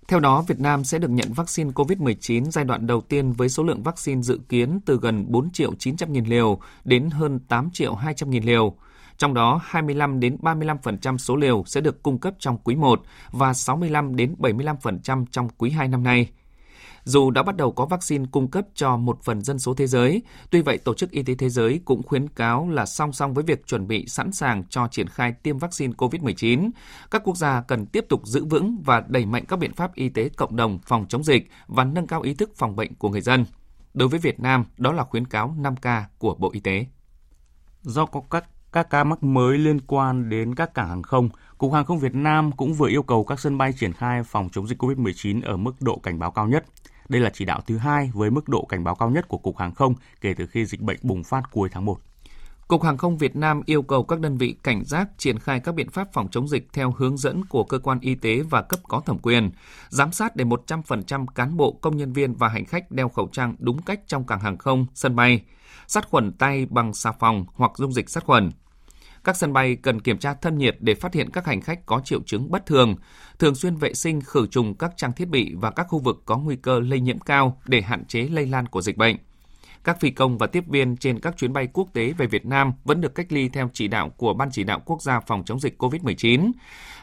Theo 0.08 0.20
đó, 0.20 0.44
Việt 0.48 0.60
Nam 0.60 0.84
sẽ 0.84 1.00
được 1.00 1.10
nhận 1.10 1.34
vaccine 1.34 1.72
COVID-19 1.72 2.52
giai 2.52 2.66
đoạn 2.66 2.88
đầu 2.88 3.02
tiên 3.02 3.32
với 3.32 3.50
số 3.50 3.64
lượng 3.64 3.84
vaccine 3.84 4.22
dự 4.22 4.40
kiến 4.50 4.80
từ 4.86 5.00
gần 5.02 5.26
4 5.28 5.50
triệu 5.50 5.74
900 5.80 6.14
nghìn 6.14 6.26
liều 6.26 6.60
đến 6.84 7.10
hơn 7.10 7.40
8 7.40 7.70
triệu 7.74 7.96
200 7.96 8.30
nghìn 8.30 8.44
liều. 8.44 8.76
Trong 9.18 9.34
đó, 9.34 9.62
25 9.64 10.20
đến 10.20 10.38
35% 10.42 11.18
số 11.18 11.36
liều 11.36 11.64
sẽ 11.66 11.82
được 11.82 12.04
cung 12.04 12.20
cấp 12.20 12.34
trong 12.40 12.58
quý 12.58 12.76
1 12.76 13.02
và 13.32 13.54
65 13.54 14.16
đến 14.16 14.36
75% 14.40 15.26
trong 15.32 15.50
quý 15.58 15.70
2 15.70 15.88
năm 15.88 16.04
nay. 16.04 16.30
Dù 17.04 17.32
đã 17.32 17.44
bắt 17.44 17.56
đầu 17.56 17.72
có 17.72 17.86
vaccine 17.86 18.26
cung 18.32 18.52
cấp 18.52 18.66
cho 18.74 18.98
một 18.98 19.20
phần 19.24 19.42
dân 19.42 19.60
số 19.60 19.74
thế 19.74 19.88
giới, 19.88 20.22
tuy 20.50 20.62
vậy 20.62 20.78
Tổ 20.78 20.94
chức 20.94 21.12
Y 21.12 21.24
tế 21.24 21.36
Thế 21.36 21.50
giới 21.50 21.82
cũng 21.86 22.04
khuyến 22.04 22.28
cáo 22.28 22.70
là 22.70 22.86
song 22.86 23.14
song 23.14 23.34
với 23.34 23.44
việc 23.44 23.68
chuẩn 23.68 23.88
bị 23.88 24.08
sẵn 24.08 24.32
sàng 24.32 24.64
cho 24.70 24.88
triển 24.92 25.08
khai 25.08 25.34
tiêm 25.44 25.58
vaccine 25.58 25.94
COVID-19, 25.98 26.70
các 27.12 27.22
quốc 27.26 27.38
gia 27.38 27.62
cần 27.62 27.86
tiếp 27.86 28.06
tục 28.10 28.22
giữ 28.28 28.46
vững 28.46 28.78
và 28.86 29.04
đẩy 29.08 29.26
mạnh 29.26 29.46
các 29.48 29.60
biện 29.60 29.74
pháp 29.74 29.96
y 29.96 30.10
tế 30.10 30.30
cộng 30.30 30.56
đồng 30.56 30.80
phòng 30.86 31.06
chống 31.10 31.24
dịch 31.24 31.50
và 31.68 31.84
nâng 31.84 32.08
cao 32.08 32.22
ý 32.22 32.34
thức 32.34 32.52
phòng 32.56 32.76
bệnh 32.76 32.96
của 32.96 33.10
người 33.10 33.22
dân. 33.22 33.46
Đối 33.94 34.08
với 34.08 34.20
Việt 34.20 34.40
Nam, 34.40 34.66
đó 34.78 34.92
là 34.92 35.04
khuyến 35.04 35.28
cáo 35.28 35.56
5K 35.60 36.02
của 36.18 36.36
Bộ 36.36 36.50
Y 36.54 36.60
tế. 36.60 36.86
Do 37.82 38.06
có 38.06 38.22
các 38.30 38.46
các 38.78 38.90
ca 38.90 39.04
mắc 39.04 39.24
mới 39.24 39.58
liên 39.58 39.80
quan 39.82 40.30
đến 40.30 40.56
các 40.56 40.74
cảng 40.74 40.90
hàng 40.90 41.04
không, 41.04 41.30
Cục 41.58 41.74
Hàng 41.74 41.86
không 41.86 42.00
Việt 42.00 42.16
Nam 42.16 42.52
cũng 42.52 42.74
vừa 42.74 42.90
yêu 42.90 43.04
cầu 43.04 43.24
các 43.24 43.40
sân 43.40 43.58
bay 43.58 43.74
triển 43.74 43.94
khai 43.94 44.24
phòng 44.24 44.50
chống 44.52 44.68
dịch 44.68 44.84
COVID-19 44.84 45.42
ở 45.46 45.58
mức 45.58 45.72
độ 45.80 46.00
cảnh 46.04 46.20
báo 46.20 46.32
cao 46.32 46.48
nhất. 46.48 46.66
Đây 47.10 47.22
là 47.22 47.30
chỉ 47.34 47.46
đạo 47.46 47.62
thứ 47.68 47.78
hai 47.78 48.12
với 48.14 48.32
mức 48.32 48.50
độ 48.50 48.66
cảnh 48.70 48.84
báo 48.84 48.96
cao 48.96 49.10
nhất 49.10 49.28
của 49.28 49.38
Cục 49.38 49.58
Hàng 49.58 49.74
không 49.74 49.94
kể 50.22 50.34
từ 50.34 50.46
khi 50.46 50.66
dịch 50.66 50.82
bệnh 50.82 50.98
bùng 51.02 51.24
phát 51.24 51.42
cuối 51.52 51.70
tháng 51.72 51.86
1. 51.86 51.98
Cục 52.68 52.84
Hàng 52.84 52.98
không 52.98 53.18
Việt 53.18 53.36
Nam 53.36 53.62
yêu 53.66 53.82
cầu 53.82 54.04
các 54.04 54.20
đơn 54.20 54.38
vị 54.38 54.56
cảnh 54.64 54.84
giác 54.86 55.10
triển 55.18 55.40
khai 55.40 55.60
các 55.60 55.76
biện 55.76 55.90
pháp 55.90 56.14
phòng 56.14 56.28
chống 56.32 56.48
dịch 56.48 56.68
theo 56.74 56.94
hướng 56.98 57.18
dẫn 57.18 57.46
của 57.46 57.64
cơ 57.64 57.80
quan 57.80 58.00
y 58.00 58.16
tế 58.16 58.42
và 58.42 58.62
cấp 58.62 58.80
có 58.84 59.00
thẩm 59.00 59.18
quyền, 59.18 59.52
giám 59.90 60.12
sát 60.12 60.36
để 60.36 60.46
100% 60.46 61.26
cán 61.36 61.58
bộ, 61.58 61.72
công 61.82 61.98
nhân 61.98 62.14
viên 62.14 62.34
và 62.34 62.48
hành 62.48 62.66
khách 62.66 62.92
đeo 62.92 63.10
khẩu 63.10 63.30
trang 63.32 63.56
đúng 63.60 63.82
cách 63.82 64.00
trong 64.08 64.26
cảng 64.28 64.40
hàng 64.40 64.58
không, 64.58 64.86
sân 64.94 65.16
bay, 65.16 65.42
sát 65.88 66.10
khuẩn 66.10 66.32
tay 66.34 66.66
bằng 66.70 66.94
xà 66.94 67.12
phòng 67.12 67.46
hoặc 67.54 67.72
dung 67.76 67.94
dịch 67.94 68.10
sát 68.10 68.24
khuẩn. 68.24 68.52
Các 69.28 69.38
sân 69.38 69.54
bay 69.54 69.76
cần 69.76 70.02
kiểm 70.02 70.18
tra 70.18 70.34
thân 70.34 70.58
nhiệt 70.58 70.78
để 70.80 70.96
phát 70.96 71.14
hiện 71.14 71.30
các 71.30 71.46
hành 71.46 71.62
khách 71.62 71.86
có 71.86 72.02
triệu 72.06 72.22
chứng 72.26 72.52
bất 72.52 72.66
thường, 72.66 72.96
thường 73.40 73.56
xuyên 73.56 73.76
vệ 73.76 73.94
sinh 73.94 74.22
khử 74.22 74.48
trùng 74.48 74.76
các 74.76 74.92
trang 74.98 75.14
thiết 75.14 75.30
bị 75.30 75.54
và 75.56 75.72
các 75.72 75.88
khu 75.90 76.00
vực 76.00 76.22
có 76.26 76.38
nguy 76.38 76.56
cơ 76.56 76.80
lây 76.80 77.00
nhiễm 77.00 77.20
cao 77.20 77.62
để 77.66 77.82
hạn 77.82 78.06
chế 78.06 78.22
lây 78.22 78.46
lan 78.46 78.68
của 78.68 78.82
dịch 78.82 78.98
bệnh. 78.98 79.18
Các 79.84 80.00
phi 80.00 80.10
công 80.10 80.38
và 80.38 80.48
tiếp 80.48 80.64
viên 80.68 80.98
trên 80.98 81.20
các 81.20 81.38
chuyến 81.38 81.54
bay 81.54 81.68
quốc 81.74 81.90
tế 81.94 82.14
về 82.18 82.28
Việt 82.28 82.46
Nam 82.46 82.72
vẫn 82.84 83.02
được 83.02 83.16
cách 83.16 83.32
ly 83.32 83.50
theo 83.50 83.70
chỉ 83.74 83.88
đạo 83.88 84.10
của 84.10 84.34
Ban 84.34 84.50
chỉ 84.52 84.64
đạo 84.64 84.82
quốc 84.86 85.02
gia 85.02 85.20
phòng 85.20 85.44
chống 85.46 85.60
dịch 85.60 85.84
COVID-19. 85.84 86.52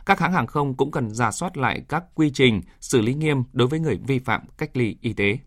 Các 0.07 0.21
hãng 0.21 0.33
hàng 0.33 0.47
không 0.47 0.75
cũng 0.75 0.91
cần 0.91 1.11
giả 1.11 1.31
soát 1.31 1.57
lại 1.57 1.83
các 1.89 2.05
quy 2.15 2.31
trình 2.35 2.61
xử 2.81 3.01
lý 3.01 3.15
nghiêm 3.15 3.43
đối 3.53 3.69
với 3.69 3.81
người 3.81 3.99
vi 4.07 4.19
phạm 4.19 4.43
cách 4.59 4.77
ly 4.77 4.97
y 5.01 5.13
tế. 5.13 5.39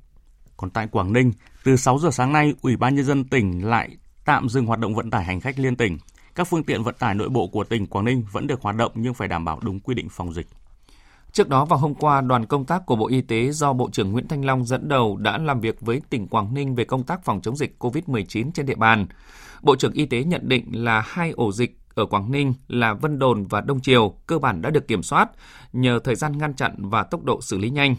Còn 0.57 0.69
tại 0.69 0.88
Quảng 0.88 1.13
Ninh, 1.13 1.31
từ 1.63 1.75
6 1.75 2.00
giờ 2.00 2.12
sáng 2.12 2.31
nay, 2.31 2.53
Ủy 2.62 2.77
ban 2.77 2.95
nhân 2.95 3.06
dân 3.06 3.24
tỉnh 3.24 3.65
lại 3.65 3.97
tạm 4.25 4.50
dừng 4.50 4.65
hoạt 4.65 4.79
động 4.79 4.95
vận 4.95 5.09
tải 5.09 5.24
hành 5.24 5.39
khách 5.39 5.59
liên 5.59 5.75
tỉnh. 5.75 5.97
Các 6.38 6.48
phương 6.48 6.63
tiện 6.63 6.84
vận 6.84 6.95
tải 7.00 7.16
nội 7.16 7.30
bộ 7.30 7.48
của 7.48 7.63
tỉnh 7.63 7.88
Quảng 7.88 8.06
Ninh 8.06 8.24
vẫn 8.31 8.48
được 8.48 8.62
hoạt 8.62 8.75
động 8.75 8.92
nhưng 8.95 9.13
phải 9.13 9.28
đảm 9.28 9.45
bảo 9.45 9.60
đúng 9.63 9.80
quy 9.80 9.95
định 9.95 10.10
phòng 10.10 10.34
dịch. 10.34 10.48
Trước 11.31 11.50
đó 11.50 11.66
vào 11.66 11.80
hôm 11.80 11.94
qua, 11.94 12.22
đoàn 12.22 12.45
công 12.45 12.66
tác 12.66 12.86
của 12.86 12.95
Bộ 12.95 13.07
Y 13.07 13.22
tế 13.22 13.51
do 13.51 13.74
Bộ 13.74 13.89
trưởng 13.92 14.12
Nguyễn 14.12 14.28
Thanh 14.28 14.45
Long 14.45 14.66
dẫn 14.66 14.88
đầu 14.89 15.18
đã 15.18 15.38
làm 15.38 15.62
việc 15.62 15.81
với 15.81 16.01
tỉnh 16.10 16.28
Quảng 16.28 16.54
Ninh 16.54 16.75
về 16.75 16.84
công 16.84 17.04
tác 17.04 17.25
phòng 17.25 17.42
chống 17.42 17.56
dịch 17.56 17.75
COVID-19 17.80 18.51
trên 18.51 18.66
địa 18.66 18.75
bàn. 18.75 19.07
Bộ 19.62 19.75
trưởng 19.75 19.94
Y 19.94 20.06
tế 20.06 20.24
nhận 20.24 20.50
định 20.50 20.66
là 20.72 21.04
hai 21.06 21.31
ổ 21.31 21.51
dịch 21.51 21.80
ở 21.95 22.06
Quảng 22.06 22.31
Ninh 22.31 22.54
là 22.68 22.94
Vân 22.94 23.19
Đồn 23.19 23.45
và 23.48 23.62
Đông 23.62 23.81
Triều 23.81 24.10
cơ 24.28 24.39
bản 24.39 24.62
đã 24.62 24.69
được 24.69 24.88
kiểm 24.88 25.04
soát 25.04 25.30
nhờ 25.74 26.00
thời 26.04 26.16
gian 26.16 26.38
ngăn 26.38 26.54
chặn 26.54 26.75
và 26.78 27.04
tốc 27.04 27.24
độ 27.24 27.42
xử 27.42 27.57
lý 27.57 27.69
nhanh. 27.69 27.95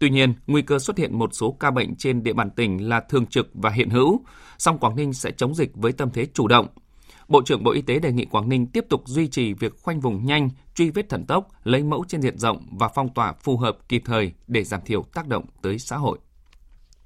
Tuy 0.00 0.10
nhiên, 0.10 0.34
nguy 0.46 0.62
cơ 0.62 0.78
xuất 0.78 0.98
hiện 0.98 1.18
một 1.18 1.30
số 1.32 1.56
ca 1.60 1.70
bệnh 1.70 1.96
trên 1.96 2.22
địa 2.22 2.32
bàn 2.32 2.50
tỉnh 2.50 2.88
là 2.88 3.00
thường 3.00 3.26
trực 3.26 3.50
và 3.54 3.70
hiện 3.70 3.90
hữu, 3.90 4.20
song 4.58 4.78
Quảng 4.78 4.96
Ninh 4.96 5.12
sẽ 5.12 5.30
chống 5.30 5.54
dịch 5.54 5.70
với 5.74 5.92
tâm 5.92 6.10
thế 6.10 6.26
chủ 6.34 6.48
động, 6.48 6.66
Bộ 7.28 7.42
trưởng 7.42 7.64
Bộ 7.64 7.70
Y 7.70 7.82
tế 7.82 7.98
đề 7.98 8.12
nghị 8.12 8.24
Quảng 8.24 8.48
Ninh 8.48 8.66
tiếp 8.66 8.84
tục 8.88 9.02
duy 9.06 9.28
trì 9.28 9.52
việc 9.52 9.72
khoanh 9.82 10.00
vùng 10.00 10.26
nhanh, 10.26 10.50
truy 10.74 10.90
vết 10.90 11.08
thần 11.08 11.26
tốc, 11.26 11.48
lấy 11.64 11.82
mẫu 11.82 12.04
trên 12.08 12.22
diện 12.22 12.38
rộng 12.38 12.66
và 12.70 12.88
phong 12.94 13.14
tỏa 13.14 13.32
phù 13.32 13.56
hợp 13.56 13.78
kịp 13.88 14.02
thời 14.04 14.32
để 14.46 14.64
giảm 14.64 14.80
thiểu 14.84 15.02
tác 15.14 15.28
động 15.28 15.44
tới 15.62 15.78
xã 15.78 15.96
hội. 15.96 16.18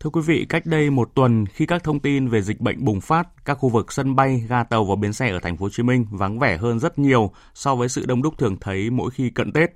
Thưa 0.00 0.10
quý 0.10 0.20
vị, 0.26 0.46
cách 0.48 0.66
đây 0.66 0.90
một 0.90 1.10
tuần 1.14 1.46
khi 1.46 1.66
các 1.66 1.84
thông 1.84 2.00
tin 2.00 2.28
về 2.28 2.42
dịch 2.42 2.60
bệnh 2.60 2.84
bùng 2.84 3.00
phát, 3.00 3.44
các 3.44 3.54
khu 3.54 3.68
vực 3.68 3.92
sân 3.92 4.16
bay, 4.16 4.44
ga 4.48 4.64
tàu 4.64 4.84
và 4.84 4.96
bến 4.96 5.12
xe 5.12 5.30
ở 5.30 5.38
thành 5.42 5.56
phố 5.56 5.64
Hồ 5.64 5.70
Chí 5.70 5.82
Minh 5.82 6.06
vắng 6.10 6.38
vẻ 6.38 6.56
hơn 6.56 6.78
rất 6.78 6.98
nhiều 6.98 7.32
so 7.54 7.74
với 7.74 7.88
sự 7.88 8.06
đông 8.06 8.22
đúc 8.22 8.38
thường 8.38 8.56
thấy 8.60 8.90
mỗi 8.90 9.10
khi 9.10 9.30
cận 9.30 9.52
Tết. 9.52 9.70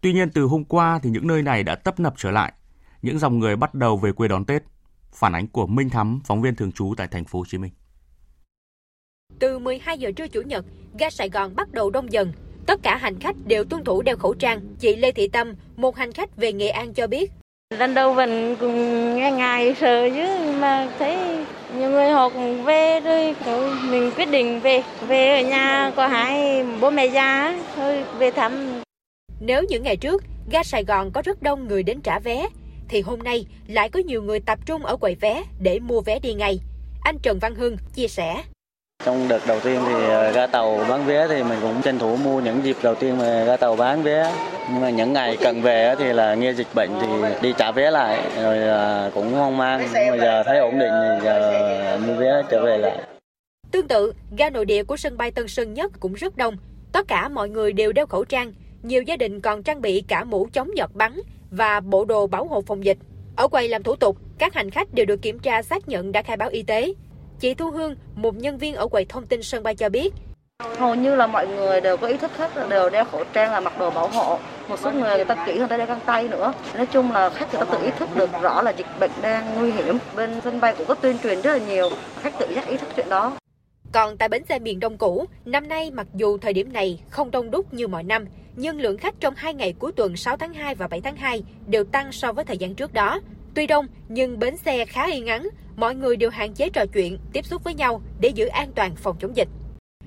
Tuy 0.00 0.12
nhiên 0.12 0.30
từ 0.30 0.42
hôm 0.42 0.64
qua 0.64 1.00
thì 1.02 1.10
những 1.10 1.26
nơi 1.26 1.42
này 1.42 1.62
đã 1.62 1.74
tấp 1.74 2.00
nập 2.00 2.14
trở 2.16 2.30
lại. 2.30 2.52
Những 3.02 3.18
dòng 3.18 3.38
người 3.38 3.56
bắt 3.56 3.74
đầu 3.74 3.96
về 3.96 4.12
quê 4.12 4.28
đón 4.28 4.44
Tết. 4.44 4.62
Phản 5.12 5.32
ánh 5.32 5.46
của 5.46 5.66
Minh 5.66 5.90
Thắm, 5.90 6.20
phóng 6.24 6.42
viên 6.42 6.54
thường 6.54 6.72
trú 6.72 6.94
tại 6.96 7.08
thành 7.10 7.24
phố 7.24 7.38
Hồ 7.38 7.44
Chí 7.48 7.58
Minh. 7.58 7.72
Từ 9.38 9.58
12 9.58 9.98
giờ 9.98 10.10
trưa 10.16 10.28
Chủ 10.28 10.40
nhật, 10.42 10.64
ga 10.98 11.10
Sài 11.10 11.28
Gòn 11.28 11.56
bắt 11.56 11.72
đầu 11.72 11.90
đông 11.90 12.12
dần. 12.12 12.32
Tất 12.66 12.82
cả 12.82 12.96
hành 12.96 13.20
khách 13.20 13.36
đều 13.46 13.64
tuân 13.64 13.84
thủ 13.84 14.02
đeo 14.02 14.16
khẩu 14.16 14.34
trang. 14.34 14.60
Chị 14.78 14.96
Lê 14.96 15.12
Thị 15.12 15.28
Tâm, 15.28 15.54
một 15.76 15.96
hành 15.96 16.12
khách 16.12 16.36
về 16.36 16.52
Nghệ 16.52 16.68
An 16.68 16.94
cho 16.94 17.06
biết. 17.06 17.30
Lần 17.78 17.94
đầu 17.94 18.12
vẫn 18.12 18.56
cũng 18.60 18.74
nghe 19.16 19.30
ngại 19.30 19.74
sợ 19.80 20.08
chứ 20.10 20.52
mà 20.60 20.88
thấy 20.98 21.16
nhiều 21.78 21.90
người 21.90 22.10
họ 22.10 22.28
cũng 22.28 22.64
về 22.64 23.00
rồi 23.00 23.34
mình 23.90 24.10
quyết 24.16 24.30
định 24.30 24.60
về. 24.60 24.82
Về 25.08 25.42
ở 25.42 25.48
nhà 25.48 25.92
có 25.96 26.06
hai 26.06 26.64
bố 26.80 26.90
mẹ 26.90 27.06
già 27.06 27.60
thôi 27.76 28.04
về 28.18 28.30
thăm. 28.30 28.82
Nếu 29.40 29.62
những 29.68 29.82
ngày 29.82 29.96
trước 29.96 30.24
ga 30.50 30.62
Sài 30.62 30.84
Gòn 30.84 31.10
có 31.12 31.22
rất 31.24 31.42
đông 31.42 31.68
người 31.68 31.82
đến 31.82 32.00
trả 32.00 32.18
vé, 32.18 32.46
thì 32.88 33.00
hôm 33.00 33.18
nay 33.18 33.46
lại 33.66 33.88
có 33.88 34.00
nhiều 34.00 34.22
người 34.22 34.40
tập 34.40 34.58
trung 34.66 34.86
ở 34.86 34.96
quầy 34.96 35.14
vé 35.14 35.42
để 35.60 35.78
mua 35.78 36.00
vé 36.00 36.18
đi 36.18 36.34
ngay. 36.34 36.60
Anh 37.02 37.18
Trần 37.22 37.38
Văn 37.38 37.54
Hưng 37.54 37.76
chia 37.94 38.08
sẻ. 38.08 38.42
Trong 39.06 39.28
đợt 39.28 39.46
đầu 39.46 39.60
tiên 39.60 39.80
thì 39.86 39.92
ra 39.92 40.30
ga 40.30 40.46
tàu 40.46 40.84
bán 40.88 41.06
vé 41.06 41.28
thì 41.28 41.42
mình 41.42 41.58
cũng 41.62 41.82
tranh 41.82 41.98
thủ 41.98 42.16
mua 42.16 42.40
những 42.40 42.64
dịp 42.64 42.76
đầu 42.82 42.94
tiên 42.94 43.18
mà 43.18 43.44
ga 43.44 43.56
tàu 43.56 43.76
bán 43.76 44.02
vé. 44.02 44.32
Nhưng 44.72 44.80
mà 44.80 44.90
những 44.90 45.12
ngày 45.12 45.36
cận 45.36 45.62
về 45.62 45.94
thì 45.98 46.12
là 46.12 46.34
nghe 46.34 46.52
dịch 46.52 46.66
bệnh 46.74 46.90
thì 47.00 47.06
đi 47.42 47.54
trả 47.58 47.72
vé 47.72 47.90
lại 47.90 48.20
rồi 48.42 48.58
ờ, 48.58 49.10
cũng 49.14 49.32
hoang 49.32 49.56
mang. 49.56 49.88
Nhưng 49.94 50.10
mà 50.10 50.16
giờ 50.16 50.42
thấy 50.46 50.58
ổn 50.58 50.78
định 50.78 50.92
thì 50.92 51.24
giờ 51.24 51.98
mua 52.06 52.14
vé 52.14 52.42
trở 52.50 52.64
về 52.64 52.78
lại. 52.78 52.98
Tương 53.70 53.88
tự, 53.88 54.12
ga 54.38 54.50
nội 54.50 54.64
địa 54.64 54.84
của 54.84 54.96
sân 54.96 55.16
bay 55.16 55.30
Tân 55.30 55.48
Sơn 55.48 55.74
Nhất 55.74 55.92
cũng 56.00 56.12
rất 56.14 56.36
đông. 56.36 56.56
Tất 56.92 57.08
cả 57.08 57.28
mọi 57.28 57.48
người 57.48 57.72
đều 57.72 57.92
đeo 57.92 58.06
khẩu 58.06 58.24
trang. 58.24 58.52
Nhiều 58.82 59.02
gia 59.02 59.16
đình 59.16 59.40
còn 59.40 59.62
trang 59.62 59.82
bị 59.82 60.04
cả 60.08 60.24
mũ 60.24 60.48
chống 60.52 60.76
giọt 60.76 60.90
bắn 60.94 61.20
và 61.50 61.80
bộ 61.80 62.04
đồ 62.04 62.26
bảo 62.26 62.46
hộ 62.46 62.62
phòng 62.66 62.84
dịch. 62.84 62.98
Ở 63.36 63.48
quầy 63.48 63.68
làm 63.68 63.82
thủ 63.82 63.96
tục, 63.96 64.16
các 64.38 64.54
hành 64.54 64.70
khách 64.70 64.94
đều 64.94 65.06
được 65.06 65.22
kiểm 65.22 65.38
tra 65.38 65.62
xác 65.62 65.88
nhận 65.88 66.12
đã 66.12 66.22
khai 66.22 66.36
báo 66.36 66.48
y 66.48 66.62
tế. 66.62 66.92
Chị 67.40 67.54
Thu 67.54 67.70
Hương, 67.70 67.96
một 68.14 68.36
nhân 68.36 68.58
viên 68.58 68.74
ở 68.74 68.86
quầy 68.86 69.04
thông 69.04 69.26
tin 69.26 69.42
sân 69.42 69.62
bay 69.62 69.74
cho 69.74 69.88
biết, 69.88 70.12
Hầu 70.78 70.94
như 70.94 71.14
là 71.14 71.26
mọi 71.26 71.48
người 71.48 71.80
đều 71.80 71.96
có 71.96 72.06
ý 72.06 72.16
thức 72.16 72.36
hết 72.36 72.68
đều 72.68 72.90
đeo 72.90 73.04
khẩu 73.04 73.24
trang 73.32 73.52
là 73.52 73.60
mặc 73.60 73.78
đồ 73.78 73.90
bảo 73.90 74.08
hộ. 74.08 74.38
Một 74.68 74.78
số 74.78 74.92
người 74.92 75.16
người 75.16 75.24
ta 75.24 75.46
kỹ 75.46 75.58
hơn 75.58 75.68
ta 75.68 75.76
đeo 75.76 75.86
găng 75.86 76.00
tay 76.06 76.28
nữa. 76.28 76.52
Nói 76.76 76.86
chung 76.86 77.12
là 77.12 77.30
khách 77.30 77.54
người 77.54 77.64
ta 77.64 77.72
tự 77.72 77.84
ý 77.84 77.90
thức 77.98 78.08
được 78.16 78.30
rõ 78.42 78.62
là 78.62 78.70
dịch 78.70 78.86
bệnh 79.00 79.10
đang 79.22 79.54
nguy 79.58 79.72
hiểm. 79.72 79.98
Bên 80.16 80.40
sân 80.44 80.60
bay 80.60 80.74
cũng 80.78 80.86
có 80.86 80.94
tuyên 80.94 81.18
truyền 81.22 81.42
rất 81.42 81.52
là 81.52 81.58
nhiều. 81.66 81.90
Khách 82.20 82.38
tự 82.38 82.46
giác 82.54 82.68
ý 82.68 82.76
thức 82.76 82.88
chuyện 82.96 83.08
đó. 83.08 83.38
Còn 83.92 84.16
tại 84.16 84.28
bến 84.28 84.44
xe 84.48 84.58
miền 84.58 84.80
Đông 84.80 84.98
cũ, 84.98 85.24
năm 85.44 85.68
nay 85.68 85.90
mặc 85.90 86.06
dù 86.14 86.38
thời 86.38 86.52
điểm 86.52 86.72
này 86.72 87.00
không 87.10 87.30
đông 87.30 87.50
đúc 87.50 87.74
như 87.74 87.88
mọi 87.88 88.02
năm, 88.02 88.24
nhưng 88.56 88.80
lượng 88.80 88.98
khách 88.98 89.14
trong 89.20 89.34
hai 89.36 89.54
ngày 89.54 89.74
cuối 89.78 89.92
tuần 89.92 90.16
6 90.16 90.36
tháng 90.36 90.54
2 90.54 90.74
và 90.74 90.88
7 90.88 91.00
tháng 91.00 91.16
2 91.16 91.42
đều 91.66 91.84
tăng 91.84 92.12
so 92.12 92.32
với 92.32 92.44
thời 92.44 92.58
gian 92.58 92.74
trước 92.74 92.92
đó. 92.92 93.20
Tuy 93.56 93.66
đông, 93.66 93.86
nhưng 94.08 94.38
bến 94.38 94.56
xe 94.56 94.84
khá 94.84 95.06
yên 95.06 95.26
ắng, 95.26 95.48
mọi 95.76 95.94
người 95.94 96.16
đều 96.16 96.30
hạn 96.30 96.54
chế 96.54 96.70
trò 96.70 96.86
chuyện, 96.86 97.18
tiếp 97.32 97.46
xúc 97.46 97.64
với 97.64 97.74
nhau 97.74 98.02
để 98.20 98.28
giữ 98.28 98.46
an 98.46 98.72
toàn 98.74 98.96
phòng 98.96 99.16
chống 99.20 99.36
dịch. 99.36 99.48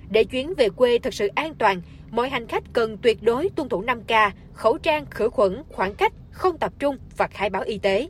Để 0.09 0.23
chuyến 0.23 0.53
về 0.57 0.69
quê 0.69 0.99
thật 0.99 1.13
sự 1.13 1.27
an 1.27 1.53
toàn, 1.55 1.81
mọi 2.11 2.29
hành 2.29 2.47
khách 2.47 2.63
cần 2.73 2.97
tuyệt 2.97 3.23
đối 3.23 3.49
tuân 3.49 3.69
thủ 3.69 3.83
5K, 3.83 4.31
khẩu 4.53 4.77
trang, 4.77 5.05
khử 5.11 5.29
khuẩn, 5.29 5.63
khoảng 5.69 5.95
cách, 5.95 6.13
không 6.31 6.57
tập 6.57 6.73
trung 6.79 6.97
và 7.17 7.27
khai 7.27 7.49
báo 7.49 7.61
y 7.61 7.77
tế. 7.77 8.09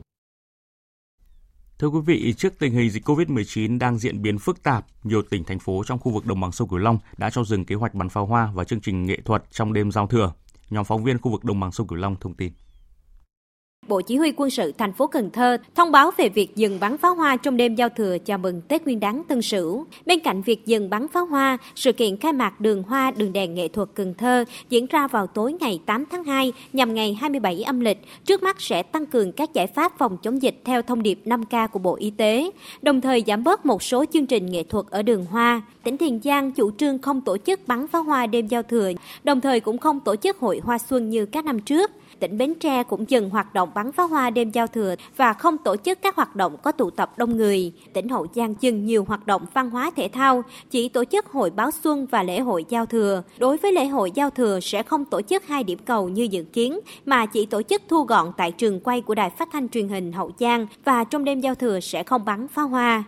Thưa 1.78 1.88
quý 1.88 2.00
vị, 2.06 2.34
trước 2.36 2.58
tình 2.58 2.72
hình 2.72 2.90
dịch 2.90 3.04
COVID-19 3.04 3.78
đang 3.78 3.98
diễn 3.98 4.22
biến 4.22 4.38
phức 4.38 4.62
tạp, 4.62 4.86
nhiều 5.02 5.22
tỉnh, 5.22 5.44
thành 5.44 5.58
phố 5.58 5.82
trong 5.86 5.98
khu 5.98 6.12
vực 6.12 6.26
đồng 6.26 6.40
bằng 6.40 6.52
sông 6.52 6.68
Cửu 6.68 6.78
Long 6.78 6.98
đã 7.16 7.30
cho 7.30 7.44
dừng 7.44 7.64
kế 7.64 7.74
hoạch 7.74 7.94
bắn 7.94 8.08
pháo 8.08 8.26
hoa 8.26 8.50
và 8.54 8.64
chương 8.64 8.80
trình 8.80 9.06
nghệ 9.06 9.18
thuật 9.24 9.44
trong 9.50 9.72
đêm 9.72 9.92
giao 9.92 10.06
thừa. 10.06 10.32
Nhóm 10.70 10.84
phóng 10.84 11.04
viên 11.04 11.18
khu 11.18 11.30
vực 11.30 11.44
đồng 11.44 11.60
bằng 11.60 11.72
sông 11.72 11.86
Cửu 11.86 11.98
Long 11.98 12.16
thông 12.20 12.34
tin. 12.34 12.52
Bộ 13.90 14.00
Chỉ 14.00 14.16
huy 14.16 14.32
quân 14.36 14.50
sự 14.50 14.72
thành 14.78 14.92
phố 14.92 15.06
Cần 15.06 15.30
Thơ 15.30 15.56
thông 15.74 15.92
báo 15.92 16.10
về 16.16 16.28
việc 16.28 16.56
dừng 16.56 16.80
bắn 16.80 16.98
pháo 16.98 17.14
hoa 17.14 17.36
trong 17.36 17.56
đêm 17.56 17.74
giao 17.74 17.88
thừa 17.88 18.18
chào 18.18 18.38
mừng 18.38 18.60
Tết 18.68 18.84
Nguyên 18.84 19.00
đán 19.00 19.22
Tân 19.28 19.42
Sửu. 19.42 19.84
Bên 20.06 20.20
cạnh 20.20 20.42
việc 20.42 20.66
dừng 20.66 20.90
bắn 20.90 21.08
pháo 21.08 21.26
hoa, 21.26 21.58
sự 21.74 21.92
kiện 21.92 22.16
khai 22.16 22.32
mạc 22.32 22.60
đường 22.60 22.82
hoa 22.82 23.10
đường 23.10 23.32
đèn 23.32 23.54
nghệ 23.54 23.68
thuật 23.68 23.88
Cần 23.94 24.14
Thơ 24.14 24.44
diễn 24.68 24.86
ra 24.86 25.06
vào 25.06 25.26
tối 25.26 25.54
ngày 25.60 25.80
8 25.86 26.04
tháng 26.10 26.24
2 26.24 26.52
nhằm 26.72 26.94
ngày 26.94 27.14
27 27.20 27.62
âm 27.62 27.80
lịch, 27.80 27.98
trước 28.24 28.42
mắt 28.42 28.60
sẽ 28.60 28.82
tăng 28.82 29.06
cường 29.06 29.32
các 29.32 29.52
giải 29.52 29.66
pháp 29.66 29.92
phòng 29.98 30.16
chống 30.22 30.42
dịch 30.42 30.60
theo 30.64 30.82
thông 30.82 31.02
điệp 31.02 31.20
5K 31.24 31.68
của 31.68 31.78
Bộ 31.78 31.96
Y 31.96 32.10
tế, 32.10 32.50
đồng 32.82 33.00
thời 33.00 33.24
giảm 33.26 33.44
bớt 33.44 33.66
một 33.66 33.82
số 33.82 34.04
chương 34.12 34.26
trình 34.26 34.46
nghệ 34.46 34.62
thuật 34.62 34.86
ở 34.90 35.02
đường 35.02 35.24
hoa. 35.24 35.62
Tỉnh 35.82 35.98
Tiền 35.98 36.20
Giang 36.24 36.52
chủ 36.52 36.70
trương 36.70 36.98
không 36.98 37.20
tổ 37.20 37.36
chức 37.38 37.60
bắn 37.66 37.86
pháo 37.86 38.02
hoa 38.02 38.26
đêm 38.26 38.46
giao 38.46 38.62
thừa, 38.62 38.92
đồng 39.24 39.40
thời 39.40 39.60
cũng 39.60 39.78
không 39.78 40.00
tổ 40.00 40.16
chức 40.16 40.38
hội 40.38 40.60
hoa 40.64 40.78
xuân 40.78 41.10
như 41.10 41.26
các 41.26 41.44
năm 41.44 41.60
trước 41.60 41.90
tỉnh 42.20 42.38
Bến 42.38 42.54
Tre 42.54 42.82
cũng 42.82 43.10
dừng 43.10 43.30
hoạt 43.30 43.54
động 43.54 43.70
bắn 43.74 43.92
pháo 43.92 44.08
hoa 44.08 44.30
đêm 44.30 44.50
giao 44.50 44.66
thừa 44.66 44.94
và 45.16 45.32
không 45.32 45.58
tổ 45.58 45.76
chức 45.76 46.02
các 46.02 46.16
hoạt 46.16 46.36
động 46.36 46.56
có 46.62 46.72
tụ 46.72 46.90
tập 46.90 47.12
đông 47.16 47.36
người. 47.36 47.72
Tỉnh 47.92 48.08
Hậu 48.08 48.26
Giang 48.34 48.54
dừng 48.60 48.84
nhiều 48.84 49.04
hoạt 49.04 49.26
động 49.26 49.42
văn 49.54 49.70
hóa 49.70 49.90
thể 49.96 50.08
thao, 50.08 50.42
chỉ 50.70 50.88
tổ 50.88 51.04
chức 51.04 51.26
hội 51.26 51.50
báo 51.50 51.70
xuân 51.70 52.06
và 52.10 52.22
lễ 52.22 52.40
hội 52.40 52.64
giao 52.68 52.86
thừa. 52.86 53.22
Đối 53.38 53.56
với 53.56 53.72
lễ 53.72 53.86
hội 53.86 54.10
giao 54.14 54.30
thừa 54.30 54.60
sẽ 54.62 54.82
không 54.82 55.04
tổ 55.04 55.22
chức 55.22 55.46
hai 55.46 55.64
điểm 55.64 55.78
cầu 55.78 56.08
như 56.08 56.22
dự 56.22 56.42
kiến, 56.42 56.80
mà 57.06 57.26
chỉ 57.26 57.46
tổ 57.46 57.62
chức 57.62 57.82
thu 57.88 58.02
gọn 58.02 58.32
tại 58.36 58.52
trường 58.52 58.80
quay 58.80 59.00
của 59.00 59.14
Đài 59.14 59.30
Phát 59.30 59.48
thanh 59.52 59.68
truyền 59.68 59.88
hình 59.88 60.12
Hậu 60.12 60.30
Giang 60.38 60.66
và 60.84 61.04
trong 61.04 61.24
đêm 61.24 61.40
giao 61.40 61.54
thừa 61.54 61.80
sẽ 61.80 62.02
không 62.02 62.24
bắn 62.24 62.48
pháo 62.48 62.68
hoa. 62.68 63.04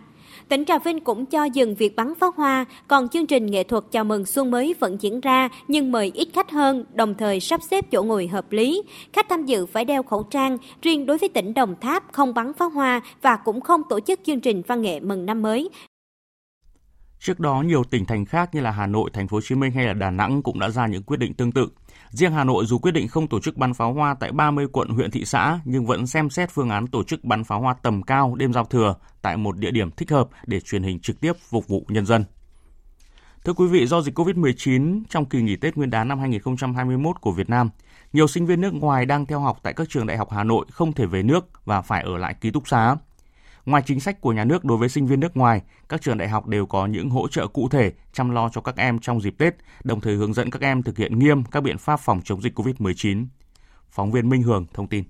Tỉnh 0.53 0.65
Trà 0.65 0.79
Vinh 0.79 0.99
cũng 0.99 1.25
cho 1.25 1.43
dừng 1.43 1.75
việc 1.75 1.95
bắn 1.95 2.13
pháo 2.19 2.31
hoa, 2.35 2.65
còn 2.87 3.09
chương 3.09 3.27
trình 3.27 3.45
nghệ 3.45 3.63
thuật 3.63 3.83
chào 3.91 4.03
mừng 4.03 4.25
xuân 4.25 4.51
mới 4.51 4.75
vẫn 4.79 4.97
diễn 5.01 5.21
ra 5.21 5.49
nhưng 5.67 5.91
mời 5.91 6.11
ít 6.13 6.27
khách 6.33 6.51
hơn, 6.51 6.85
đồng 6.93 7.15
thời 7.15 7.39
sắp 7.39 7.61
xếp 7.69 7.91
chỗ 7.91 8.03
ngồi 8.03 8.27
hợp 8.27 8.51
lý. 8.51 8.81
Khách 9.13 9.25
tham 9.29 9.45
dự 9.45 9.65
phải 9.65 9.85
đeo 9.85 10.03
khẩu 10.03 10.23
trang, 10.23 10.57
riêng 10.81 11.05
đối 11.05 11.17
với 11.17 11.29
tỉnh 11.29 11.53
Đồng 11.53 11.75
Tháp 11.81 12.03
không 12.11 12.33
bắn 12.33 12.53
pháo 12.53 12.69
hoa 12.69 13.01
và 13.21 13.37
cũng 13.37 13.61
không 13.61 13.81
tổ 13.89 13.99
chức 13.99 14.19
chương 14.25 14.39
trình 14.39 14.61
văn 14.67 14.81
nghệ 14.81 14.99
mừng 14.99 15.25
năm 15.25 15.41
mới. 15.41 15.69
Trước 17.19 17.39
đó, 17.39 17.63
nhiều 17.65 17.83
tỉnh 17.83 18.05
thành 18.05 18.25
khác 18.25 18.49
như 18.53 18.61
là 18.61 18.71
Hà 18.71 18.87
Nội, 18.87 19.09
Thành 19.13 19.27
phố 19.27 19.37
Hồ 19.37 19.41
Chí 19.41 19.55
Minh 19.55 19.71
hay 19.71 19.85
là 19.85 19.93
Đà 19.93 20.11
Nẵng 20.11 20.41
cũng 20.41 20.59
đã 20.59 20.69
ra 20.69 20.87
những 20.87 21.03
quyết 21.03 21.17
định 21.17 21.33
tương 21.33 21.51
tự. 21.51 21.69
Riêng 22.13 22.33
Hà 22.33 22.43
Nội 22.43 22.65
dù 22.65 22.77
quyết 22.77 22.91
định 22.91 23.07
không 23.07 23.27
tổ 23.27 23.39
chức 23.39 23.57
bắn 23.57 23.73
pháo 23.73 23.93
hoa 23.93 24.15
tại 24.19 24.31
30 24.31 24.67
quận 24.71 24.89
huyện 24.89 25.11
thị 25.11 25.25
xã 25.25 25.59
nhưng 25.65 25.85
vẫn 25.85 26.07
xem 26.07 26.29
xét 26.29 26.49
phương 26.51 26.69
án 26.69 26.87
tổ 26.87 27.03
chức 27.03 27.23
bắn 27.23 27.43
pháo 27.43 27.61
hoa 27.61 27.75
tầm 27.81 28.03
cao 28.03 28.35
đêm 28.35 28.53
giao 28.53 28.65
thừa 28.65 28.95
tại 29.21 29.37
một 29.37 29.57
địa 29.57 29.71
điểm 29.71 29.91
thích 29.91 30.11
hợp 30.11 30.29
để 30.45 30.59
truyền 30.59 30.83
hình 30.83 30.99
trực 30.99 31.19
tiếp 31.19 31.33
phục 31.49 31.67
vụ 31.67 31.85
nhân 31.87 32.05
dân. 32.05 32.25
Thưa 33.45 33.53
quý 33.53 33.67
vị, 33.67 33.85
do 33.85 34.01
dịch 34.01 34.19
COVID-19 34.19 35.03
trong 35.09 35.25
kỳ 35.25 35.41
nghỉ 35.41 35.55
Tết 35.55 35.77
Nguyên 35.77 35.89
đán 35.89 36.07
năm 36.07 36.19
2021 36.19 37.21
của 37.21 37.31
Việt 37.31 37.49
Nam, 37.49 37.69
nhiều 38.13 38.27
sinh 38.27 38.45
viên 38.45 38.61
nước 38.61 38.73
ngoài 38.73 39.05
đang 39.05 39.25
theo 39.25 39.39
học 39.39 39.59
tại 39.63 39.73
các 39.73 39.89
trường 39.89 40.07
đại 40.07 40.17
học 40.17 40.29
Hà 40.31 40.43
Nội 40.43 40.65
không 40.71 40.93
thể 40.93 41.05
về 41.05 41.23
nước 41.23 41.65
và 41.65 41.81
phải 41.81 42.03
ở 42.03 42.17
lại 42.17 42.33
ký 42.41 42.51
túc 42.51 42.67
xá. 42.67 42.95
Ngoài 43.65 43.83
chính 43.85 43.99
sách 43.99 44.21
của 44.21 44.33
nhà 44.33 44.45
nước 44.45 44.65
đối 44.65 44.77
với 44.77 44.89
sinh 44.89 45.07
viên 45.07 45.19
nước 45.19 45.37
ngoài, 45.37 45.61
các 45.89 46.01
trường 46.01 46.17
đại 46.17 46.29
học 46.29 46.47
đều 46.47 46.65
có 46.65 46.85
những 46.85 47.09
hỗ 47.09 47.27
trợ 47.27 47.47
cụ 47.47 47.69
thể 47.69 47.91
chăm 48.13 48.29
lo 48.29 48.49
cho 48.53 48.61
các 48.61 48.75
em 48.77 48.99
trong 48.99 49.21
dịp 49.21 49.35
Tết, 49.37 49.55
đồng 49.83 50.01
thời 50.01 50.15
hướng 50.15 50.33
dẫn 50.33 50.51
các 50.51 50.61
em 50.61 50.83
thực 50.83 50.97
hiện 50.97 51.19
nghiêm 51.19 51.43
các 51.43 51.63
biện 51.63 51.77
pháp 51.77 51.99
phòng 51.99 52.21
chống 52.23 52.41
dịch 52.41 52.59
COVID-19. 52.59 53.25
Phóng 53.89 54.11
viên 54.11 54.29
Minh 54.29 54.43
Hường 54.43 54.65
thông 54.73 54.87
tin. 54.87 55.03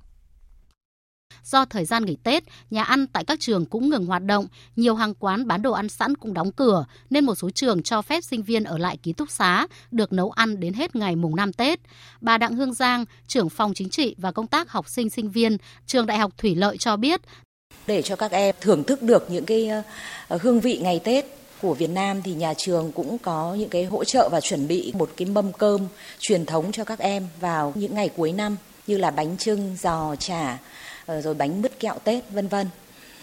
Do 1.43 1.65
thời 1.65 1.85
gian 1.85 2.05
nghỉ 2.05 2.17
Tết, 2.23 2.43
nhà 2.69 2.83
ăn 2.83 3.07
tại 3.07 3.25
các 3.25 3.39
trường 3.39 3.65
cũng 3.65 3.89
ngừng 3.89 4.05
hoạt 4.05 4.23
động, 4.23 4.47
nhiều 4.75 4.95
hàng 4.95 5.13
quán 5.13 5.47
bán 5.47 5.61
đồ 5.61 5.71
ăn 5.71 5.89
sẵn 5.89 6.15
cũng 6.15 6.33
đóng 6.33 6.51
cửa, 6.51 6.85
nên 7.09 7.25
một 7.25 7.35
số 7.35 7.49
trường 7.49 7.83
cho 7.83 8.01
phép 8.01 8.23
sinh 8.23 8.43
viên 8.43 8.63
ở 8.63 8.77
lại 8.77 8.97
ký 8.97 9.13
túc 9.13 9.29
xá, 9.29 9.67
được 9.91 10.13
nấu 10.13 10.31
ăn 10.31 10.59
đến 10.59 10.73
hết 10.73 10.95
ngày 10.95 11.15
mùng 11.15 11.35
5 11.35 11.53
Tết. 11.53 11.79
Bà 12.21 12.37
Đặng 12.37 12.55
Hương 12.55 12.73
Giang, 12.73 13.05
trưởng 13.27 13.49
phòng 13.49 13.73
chính 13.73 13.89
trị 13.89 14.15
và 14.17 14.31
công 14.31 14.47
tác 14.47 14.71
học 14.71 14.89
sinh 14.89 15.09
sinh 15.09 15.29
viên, 15.29 15.57
trường 15.85 16.05
Đại 16.05 16.17
học 16.17 16.31
Thủy 16.37 16.55
Lợi 16.55 16.77
cho 16.77 16.97
biết, 16.97 17.21
để 17.87 18.01
cho 18.01 18.15
các 18.15 18.31
em 18.31 18.55
thưởng 18.61 18.83
thức 18.83 19.01
được 19.01 19.31
những 19.31 19.45
cái 19.45 19.67
ờ, 19.67 19.81
ờ, 20.27 20.37
hương 20.41 20.59
vị 20.59 20.79
ngày 20.83 20.99
Tết 21.03 21.25
của 21.61 21.73
Việt 21.73 21.89
Nam 21.89 22.21
thì 22.21 22.33
nhà 22.33 22.53
trường 22.53 22.91
cũng 22.91 23.17
có 23.17 23.55
những 23.59 23.69
cái 23.69 23.83
hỗ 23.83 24.03
trợ 24.03 24.29
và 24.31 24.41
chuẩn 24.41 24.67
bị 24.67 24.93
một 24.95 25.09
cái 25.17 25.27
mâm 25.27 25.51
cơm 25.53 25.87
truyền 26.19 26.45
thống 26.45 26.71
cho 26.71 26.83
các 26.83 26.99
em 26.99 27.27
vào 27.39 27.71
những 27.75 27.95
ngày 27.95 28.09
cuối 28.09 28.31
năm 28.31 28.57
như 28.87 28.97
là 28.97 29.11
bánh 29.11 29.37
trưng, 29.37 29.77
giò, 29.81 30.15
chả, 30.19 30.57
ờ, 31.05 31.21
rồi 31.21 31.33
bánh 31.33 31.61
mứt 31.61 31.79
kẹo 31.79 31.95
Tết 32.03 32.23
vân 32.29 32.47
vân. 32.47 32.67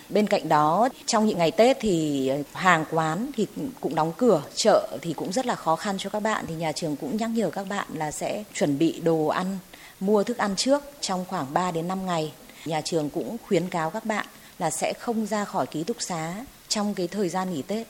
Bên 0.09 0.27
cạnh 0.27 0.49
đó, 0.49 0.89
trong 1.07 1.27
những 1.27 1.39
ngày 1.39 1.51
Tết 1.51 1.77
thì 1.81 2.31
hàng 2.53 2.85
quán 2.91 3.31
thì 3.37 3.47
cũng 3.81 3.95
đóng 3.95 4.13
cửa, 4.17 4.43
chợ 4.55 4.99
thì 5.03 5.13
cũng 5.13 5.33
rất 5.33 5.47
là 5.47 5.55
khó 5.55 5.77
khăn 5.77 5.97
cho 5.99 6.11
các 6.11 6.21
bạn 6.21 6.45
thì 6.49 6.55
nhà 6.55 6.73
trường 6.73 6.97
cũng 6.97 7.17
nhắc 7.17 7.31
nhở 7.31 7.51
các 7.51 7.67
bạn 7.69 7.87
là 7.95 8.11
sẽ 8.11 8.45
chuẩn 8.55 8.79
bị 8.79 9.01
đồ 9.01 9.27
ăn, 9.27 9.59
mua 10.01 10.23
thức 10.23 10.39
ăn 10.39 10.57
trước 10.57 10.83
trong 11.01 11.25
khoảng 11.29 11.55
3 11.55 11.71
đến 11.71 11.89
5 11.89 12.07
ngày. 12.07 12.33
Nhà 12.65 12.81
trường 12.81 13.11
cũng 13.11 13.37
khuyến 13.47 13.69
cáo 13.69 13.91
các 13.91 14.05
bạn 14.05 14.27
là 14.61 14.71
sẽ 14.71 14.93
không 14.93 15.27
ra 15.27 15.45
khỏi 15.45 15.67
ký 15.67 15.85
túc 15.85 15.97
xá 16.03 16.45
trong 16.69 16.95
cái 16.95 17.09
thời 17.09 17.29
gian 17.29 17.53
nghỉ 17.53 17.63
Tết. 17.63 17.87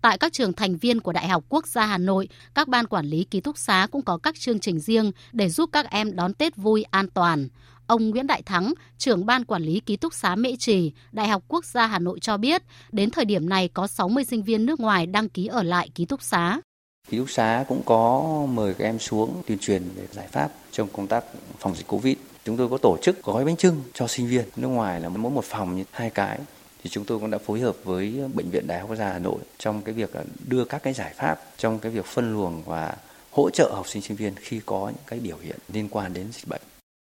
Tại 0.00 0.18
các 0.18 0.32
trường 0.32 0.52
thành 0.52 0.76
viên 0.76 1.00
của 1.00 1.12
Đại 1.12 1.28
học 1.28 1.44
Quốc 1.48 1.66
gia 1.66 1.86
Hà 1.86 1.98
Nội, 1.98 2.28
các 2.54 2.68
ban 2.68 2.86
quản 2.86 3.06
lý 3.06 3.24
ký 3.24 3.40
túc 3.40 3.58
xá 3.58 3.86
cũng 3.90 4.02
có 4.02 4.18
các 4.18 4.34
chương 4.40 4.60
trình 4.60 4.80
riêng 4.80 5.12
để 5.32 5.48
giúp 5.48 5.70
các 5.72 5.90
em 5.90 6.16
đón 6.16 6.34
Tết 6.34 6.56
vui 6.56 6.84
an 6.90 7.10
toàn. 7.10 7.48
Ông 7.86 8.10
Nguyễn 8.10 8.26
Đại 8.26 8.42
Thắng, 8.42 8.74
trưởng 8.98 9.26
ban 9.26 9.44
quản 9.44 9.62
lý 9.62 9.80
ký 9.80 9.96
túc 9.96 10.14
xá 10.14 10.36
Mễ 10.36 10.56
Trì, 10.58 10.92
Đại 11.12 11.28
học 11.28 11.42
Quốc 11.48 11.64
gia 11.64 11.86
Hà 11.86 11.98
Nội 11.98 12.20
cho 12.20 12.36
biết, 12.36 12.62
đến 12.92 13.10
thời 13.10 13.24
điểm 13.24 13.48
này 13.48 13.68
có 13.68 13.86
60 13.86 14.24
sinh 14.24 14.42
viên 14.42 14.66
nước 14.66 14.80
ngoài 14.80 15.06
đăng 15.06 15.28
ký 15.28 15.46
ở 15.46 15.62
lại 15.62 15.88
ký 15.94 16.04
túc 16.04 16.22
xá. 16.22 16.60
Ký 17.10 17.18
túc 17.18 17.30
xá 17.30 17.64
cũng 17.68 17.82
có 17.86 18.22
mời 18.50 18.74
các 18.74 18.84
em 18.84 18.98
xuống 18.98 19.42
tuyên 19.46 19.58
truyền 19.58 19.82
về 19.96 20.06
giải 20.12 20.28
pháp 20.32 20.52
trong 20.72 20.88
công 20.92 21.06
tác 21.06 21.24
phòng 21.58 21.74
dịch 21.74 21.86
Covid. 21.86 22.16
Chúng 22.44 22.56
tôi 22.56 22.68
có 22.68 22.78
tổ 22.78 22.96
chức 23.02 23.22
gói 23.22 23.44
bánh 23.44 23.56
trưng 23.56 23.82
cho 23.94 24.06
sinh 24.06 24.26
viên 24.26 24.44
nước 24.56 24.68
ngoài 24.68 25.00
là 25.00 25.08
mỗi 25.08 25.32
một 25.32 25.44
phòng 25.44 25.76
như 25.76 25.84
hai 25.90 26.10
cái 26.10 26.38
thì 26.82 26.90
chúng 26.90 27.04
tôi 27.04 27.18
cũng 27.18 27.30
đã 27.30 27.38
phối 27.38 27.60
hợp 27.60 27.76
với 27.84 28.20
bệnh 28.34 28.50
viện 28.50 28.66
Đại 28.66 28.80
học 28.80 28.88
Quốc 28.88 28.96
gia 28.96 29.12
Hà 29.12 29.18
Nội 29.18 29.38
trong 29.58 29.82
cái 29.82 29.94
việc 29.94 30.10
đưa 30.48 30.64
các 30.64 30.82
cái 30.82 30.92
giải 30.92 31.14
pháp 31.16 31.40
trong 31.56 31.78
cái 31.78 31.92
việc 31.92 32.04
phân 32.04 32.32
luồng 32.32 32.62
và 32.62 32.96
hỗ 33.30 33.50
trợ 33.50 33.72
học 33.74 33.88
sinh 33.88 34.02
sinh 34.02 34.16
viên 34.16 34.34
khi 34.36 34.60
có 34.66 34.86
những 34.86 35.04
cái 35.06 35.20
biểu 35.20 35.36
hiện 35.42 35.58
liên 35.72 35.88
quan 35.88 36.14
đến 36.14 36.26
dịch 36.32 36.48
bệnh. 36.48 36.60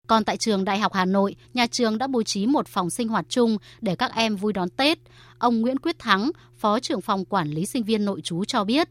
Còn 0.06 0.24
tại 0.24 0.36
trường 0.36 0.64
Đại 0.64 0.78
học 0.78 0.92
Hà 0.92 1.04
Nội, 1.04 1.36
nhà 1.54 1.66
trường 1.66 1.98
đã 1.98 2.06
bố 2.06 2.22
trí 2.22 2.46
một 2.46 2.68
phòng 2.68 2.90
sinh 2.90 3.08
hoạt 3.08 3.26
chung 3.28 3.58
để 3.80 3.96
các 3.96 4.14
em 4.14 4.36
vui 4.36 4.52
đón 4.52 4.68
Tết. 4.70 4.98
Ông 5.38 5.60
Nguyễn 5.60 5.78
Quyết 5.78 5.98
Thắng, 5.98 6.30
Phó 6.58 6.80
trưởng 6.80 7.00
phòng 7.00 7.24
quản 7.24 7.48
lý 7.48 7.66
sinh 7.66 7.84
viên 7.84 8.04
nội 8.04 8.20
trú 8.20 8.44
cho 8.44 8.64
biết. 8.64 8.88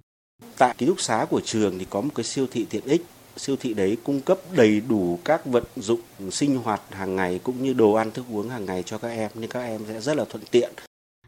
Tại 0.58 0.76
ký 0.78 0.86
túc 0.86 1.02
xá 1.02 1.26
của 1.30 1.42
trường 1.46 1.80
thì 1.80 1.86
có 1.90 2.02
một 2.02 2.12
cái 2.16 2.24
siêu 2.24 2.48
thị 2.52 2.66
tiện 2.70 2.84
ích 2.86 3.06
siêu 3.38 3.56
thị 3.60 3.74
đấy 3.74 3.98
cung 4.04 4.22
cấp 4.22 4.38
đầy 4.56 4.82
đủ 4.90 5.20
các 5.26 5.46
vận 5.46 5.64
dụng 5.76 6.00
sinh 6.32 6.58
hoạt 6.58 6.82
hàng 6.92 7.16
ngày 7.16 7.40
cũng 7.44 7.64
như 7.64 7.74
đồ 7.74 7.94
ăn 7.94 8.12
thức 8.12 8.26
uống 8.32 8.50
hàng 8.50 8.66
ngày 8.66 8.84
cho 8.84 8.98
các 8.98 9.08
em 9.08 9.32
nên 9.36 9.50
các 9.50 9.62
em 9.62 9.82
sẽ 9.88 10.02
rất 10.02 10.18
là 10.18 10.26
thuận 10.30 10.44
tiện. 10.52 10.74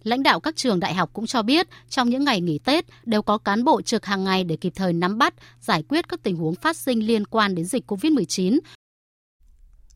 Lãnh 0.04 0.24
đạo 0.24 0.40
các 0.40 0.56
trường 0.56 0.80
đại 0.80 0.94
học 0.94 1.10
cũng 1.14 1.26
cho 1.26 1.44
biết 1.44 1.68
trong 1.90 2.10
những 2.10 2.24
ngày 2.24 2.42
nghỉ 2.42 2.60
Tết 2.60 2.86
đều 3.06 3.22
có 3.22 3.38
cán 3.38 3.64
bộ 3.64 3.82
trực 3.82 4.06
hàng 4.06 4.24
ngày 4.24 4.44
để 4.44 4.56
kịp 4.56 4.74
thời 4.76 4.94
nắm 4.94 5.18
bắt, 5.18 5.34
giải 5.60 5.84
quyết 5.84 6.10
các 6.10 6.20
tình 6.24 6.36
huống 6.36 6.56
phát 6.56 6.78
sinh 6.78 7.08
liên 7.08 7.26
quan 7.26 7.56
đến 7.56 7.66
dịch 7.66 7.92
COVID-19. 7.92 8.60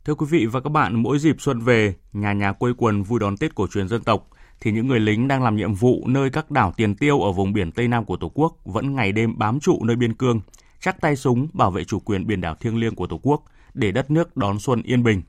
Thưa 0.05 0.15
quý 0.15 0.25
vị 0.29 0.45
và 0.45 0.61
các 0.61 0.69
bạn, 0.69 1.03
mỗi 1.03 1.19
dịp 1.19 1.35
xuân 1.39 1.59
về, 1.59 1.95
nhà 2.13 2.33
nhà 2.33 2.51
quây 2.51 2.73
quần 2.77 3.03
vui 3.03 3.19
đón 3.19 3.37
Tết 3.37 3.55
cổ 3.55 3.67
truyền 3.67 3.87
dân 3.87 4.03
tộc, 4.03 4.29
thì 4.59 4.71
những 4.71 4.87
người 4.87 4.99
lính 4.99 5.27
đang 5.27 5.43
làm 5.43 5.55
nhiệm 5.55 5.73
vụ 5.73 6.07
nơi 6.07 6.29
các 6.29 6.51
đảo 6.51 6.73
tiền 6.77 6.95
tiêu 6.95 7.21
ở 7.21 7.31
vùng 7.31 7.53
biển 7.53 7.71
Tây 7.71 7.87
Nam 7.87 8.05
của 8.05 8.17
Tổ 8.17 8.31
quốc 8.33 8.57
vẫn 8.65 8.95
ngày 8.95 9.11
đêm 9.11 9.37
bám 9.37 9.59
trụ 9.59 9.83
nơi 9.83 9.95
biên 9.95 10.13
cương, 10.13 10.41
chắc 10.79 11.01
tay 11.01 11.15
súng 11.15 11.47
bảo 11.53 11.71
vệ 11.71 11.83
chủ 11.83 11.99
quyền 11.99 12.27
biển 12.27 12.41
đảo 12.41 12.55
thiêng 12.55 12.77
liêng 12.77 12.95
của 12.95 13.07
Tổ 13.07 13.19
quốc 13.23 13.43
để 13.73 13.91
đất 13.91 14.11
nước 14.11 14.37
đón 14.37 14.59
xuân 14.59 14.81
yên 14.81 15.03
bình. 15.03 15.21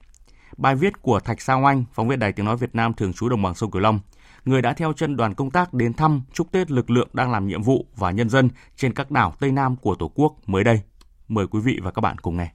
Bài 0.57 0.76
viết 0.76 1.02
của 1.02 1.21
Thạch 1.21 1.40
Sao 1.40 1.64
Anh, 1.64 1.85
phóng 1.93 2.09
viên 2.09 2.19
Đài 2.19 2.33
Tiếng 2.33 2.47
Nói 2.47 2.57
Việt 2.57 2.75
Nam 2.75 2.95
thường 2.95 3.12
trú 3.12 3.28
đồng 3.28 3.43
bằng 3.43 3.55
sông 3.55 3.71
Cửu 3.71 3.83
Long, 3.83 4.00
người 4.45 4.62
đã 4.62 4.73
theo 4.73 4.93
chân 4.93 5.17
đoàn 5.17 5.35
công 5.35 5.50
tác 5.50 5.75
đến 5.75 5.95
thăm 5.95 6.23
chúc 6.33 6.52
Tết 6.52 6.71
lực 6.71 6.90
lượng 6.90 7.09
đang 7.12 7.33
làm 7.33 7.47
nhiệm 7.47 7.62
vụ 7.62 7.87
và 7.97 8.11
nhân 8.11 8.28
dân 8.28 8.49
trên 8.76 8.93
các 8.93 9.11
đảo 9.11 9.35
Tây 9.40 9.52
Nam 9.52 9.76
của 9.76 9.95
Tổ 9.95 10.11
quốc 10.14 10.35
mới 10.47 10.64
đây. 10.64 10.81
Mời 11.28 11.47
quý 11.47 11.61
vị 11.61 11.81
và 11.83 11.90
các 11.90 12.00
bạn 12.00 12.19
cùng 12.19 12.37
nghe. 12.37 12.50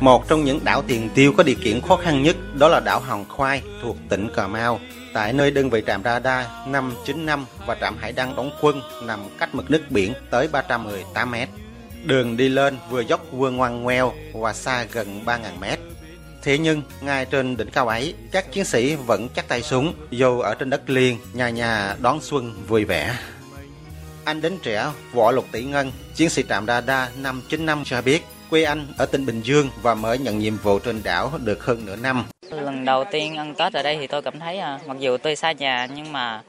Một 0.00 0.28
trong 0.28 0.44
những 0.44 0.60
đảo 0.64 0.82
tiền 0.82 1.10
tiêu 1.14 1.32
có 1.36 1.42
điều 1.42 1.56
kiện 1.64 1.80
khó 1.80 1.96
khăn 1.96 2.22
nhất 2.22 2.36
đó 2.58 2.68
là 2.68 2.80
đảo 2.80 3.00
Hòn 3.00 3.24
Khoai 3.28 3.62
thuộc 3.82 3.96
tỉnh 4.08 4.28
Cà 4.36 4.48
Mau. 4.48 4.80
Tại 5.12 5.32
nơi 5.32 5.50
đơn 5.50 5.70
vị 5.70 5.82
trạm 5.86 6.02
radar 6.04 6.46
595 6.66 7.46
và 7.66 7.76
trạm 7.80 7.96
hải 7.96 8.12
đăng 8.12 8.36
đóng 8.36 8.50
quân 8.60 8.80
nằm 9.02 9.20
cách 9.38 9.54
mực 9.54 9.70
nước 9.70 9.82
biển 9.90 10.14
tới 10.30 10.48
318 10.52 11.30
mét. 11.30 11.48
Đường 12.04 12.36
đi 12.36 12.48
lên 12.48 12.78
vừa 12.90 13.00
dốc 13.00 13.20
vừa 13.32 13.50
ngoằn 13.50 13.82
ngoèo 13.82 14.12
và 14.32 14.52
xa 14.52 14.84
gần 14.92 15.24
3.000 15.24 15.58
mét. 15.60 15.78
Thế 16.42 16.58
nhưng, 16.58 16.82
ngay 17.00 17.24
trên 17.24 17.56
đỉnh 17.56 17.70
cao 17.70 17.88
ấy, 17.88 18.14
các 18.32 18.52
chiến 18.52 18.64
sĩ 18.64 18.94
vẫn 18.94 19.28
chắc 19.34 19.48
tay 19.48 19.62
súng, 19.62 19.94
dù 20.10 20.40
ở 20.40 20.54
trên 20.54 20.70
đất 20.70 20.90
liền, 20.90 21.18
nhà 21.32 21.50
nhà 21.50 21.96
đón 22.00 22.20
xuân 22.20 22.66
vui 22.66 22.84
vẻ. 22.84 23.18
Anh 24.24 24.40
đến 24.40 24.58
trẻ, 24.62 24.90
võ 25.12 25.30
lục 25.30 25.44
tỷ 25.52 25.64
ngân, 25.64 25.92
chiến 26.14 26.30
sĩ 26.30 26.44
trạm 26.48 26.66
radar 26.66 27.08
595 27.16 27.84
cho 27.84 28.02
biết, 28.02 28.22
quê 28.50 28.62
anh 28.62 28.86
ở 28.96 29.06
tỉnh 29.06 29.26
Bình 29.26 29.40
Dương 29.42 29.70
và 29.82 29.94
mới 29.94 30.18
nhận 30.18 30.38
nhiệm 30.38 30.56
vụ 30.56 30.78
trên 30.78 31.02
đảo 31.02 31.32
được 31.44 31.64
hơn 31.64 31.86
nửa 31.86 31.96
năm. 31.96 32.24
Lần 32.52 32.84
đầu 32.84 33.04
tiên 33.04 33.36
ăn 33.36 33.54
Tết 33.54 33.72
ở 33.72 33.82
đây 33.82 33.96
thì 34.00 34.06
tôi 34.06 34.22
cảm 34.22 34.40
thấy 34.40 34.58
à, 34.58 34.78
mặc 34.86 34.96
dù 34.98 35.16
tôi 35.16 35.36
xa 35.36 35.52
nhà 35.52 35.88
nhưng 35.96 36.12
mà 36.12 36.42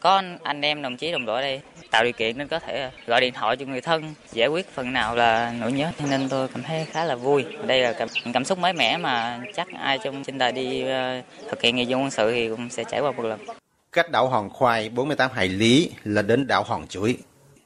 có 0.00 0.22
anh 0.42 0.60
em 0.60 0.82
đồng 0.82 0.96
chí 0.96 1.12
đồng 1.12 1.26
đội 1.26 1.42
đây 1.42 1.60
tạo 1.90 2.04
điều 2.04 2.12
kiện 2.12 2.38
nên 2.38 2.48
có 2.48 2.58
thể 2.58 2.80
à, 2.82 2.90
gọi 3.06 3.20
điện 3.20 3.34
thoại 3.34 3.56
cho 3.56 3.66
người 3.66 3.80
thân 3.80 4.14
giải 4.32 4.48
quyết 4.48 4.74
phần 4.74 4.92
nào 4.92 5.14
là 5.14 5.52
nỗi 5.60 5.72
nhớ 5.72 5.90
nên 6.10 6.28
tôi 6.28 6.48
cảm 6.48 6.62
thấy 6.62 6.84
khá 6.90 7.04
là 7.04 7.14
vui 7.14 7.44
đây 7.66 7.80
là 7.80 7.92
cảm, 7.92 8.08
cảm 8.32 8.44
xúc 8.44 8.58
mới 8.58 8.72
mẻ 8.72 8.96
mà 8.96 9.40
chắc 9.54 9.68
ai 9.78 9.98
trong 10.04 10.24
trên 10.24 10.38
đời 10.38 10.52
đi 10.52 10.82
uh, 10.82 11.24
thực 11.50 11.62
hiện 11.62 11.76
nghĩa 11.76 11.84
vụ 11.88 11.98
quân 11.98 12.10
sự 12.10 12.32
thì 12.32 12.48
cũng 12.48 12.70
sẽ 12.70 12.84
trải 12.84 13.00
qua 13.00 13.12
một 13.12 13.22
lần 13.22 13.40
cách 13.92 14.10
đảo 14.10 14.28
Hòn 14.28 14.50
Khoai 14.50 14.88
48 14.88 15.30
hải 15.34 15.48
lý 15.48 15.90
là 16.04 16.22
đến 16.22 16.46
đảo 16.46 16.62
Hòn 16.62 16.86
Chuối. 16.86 17.16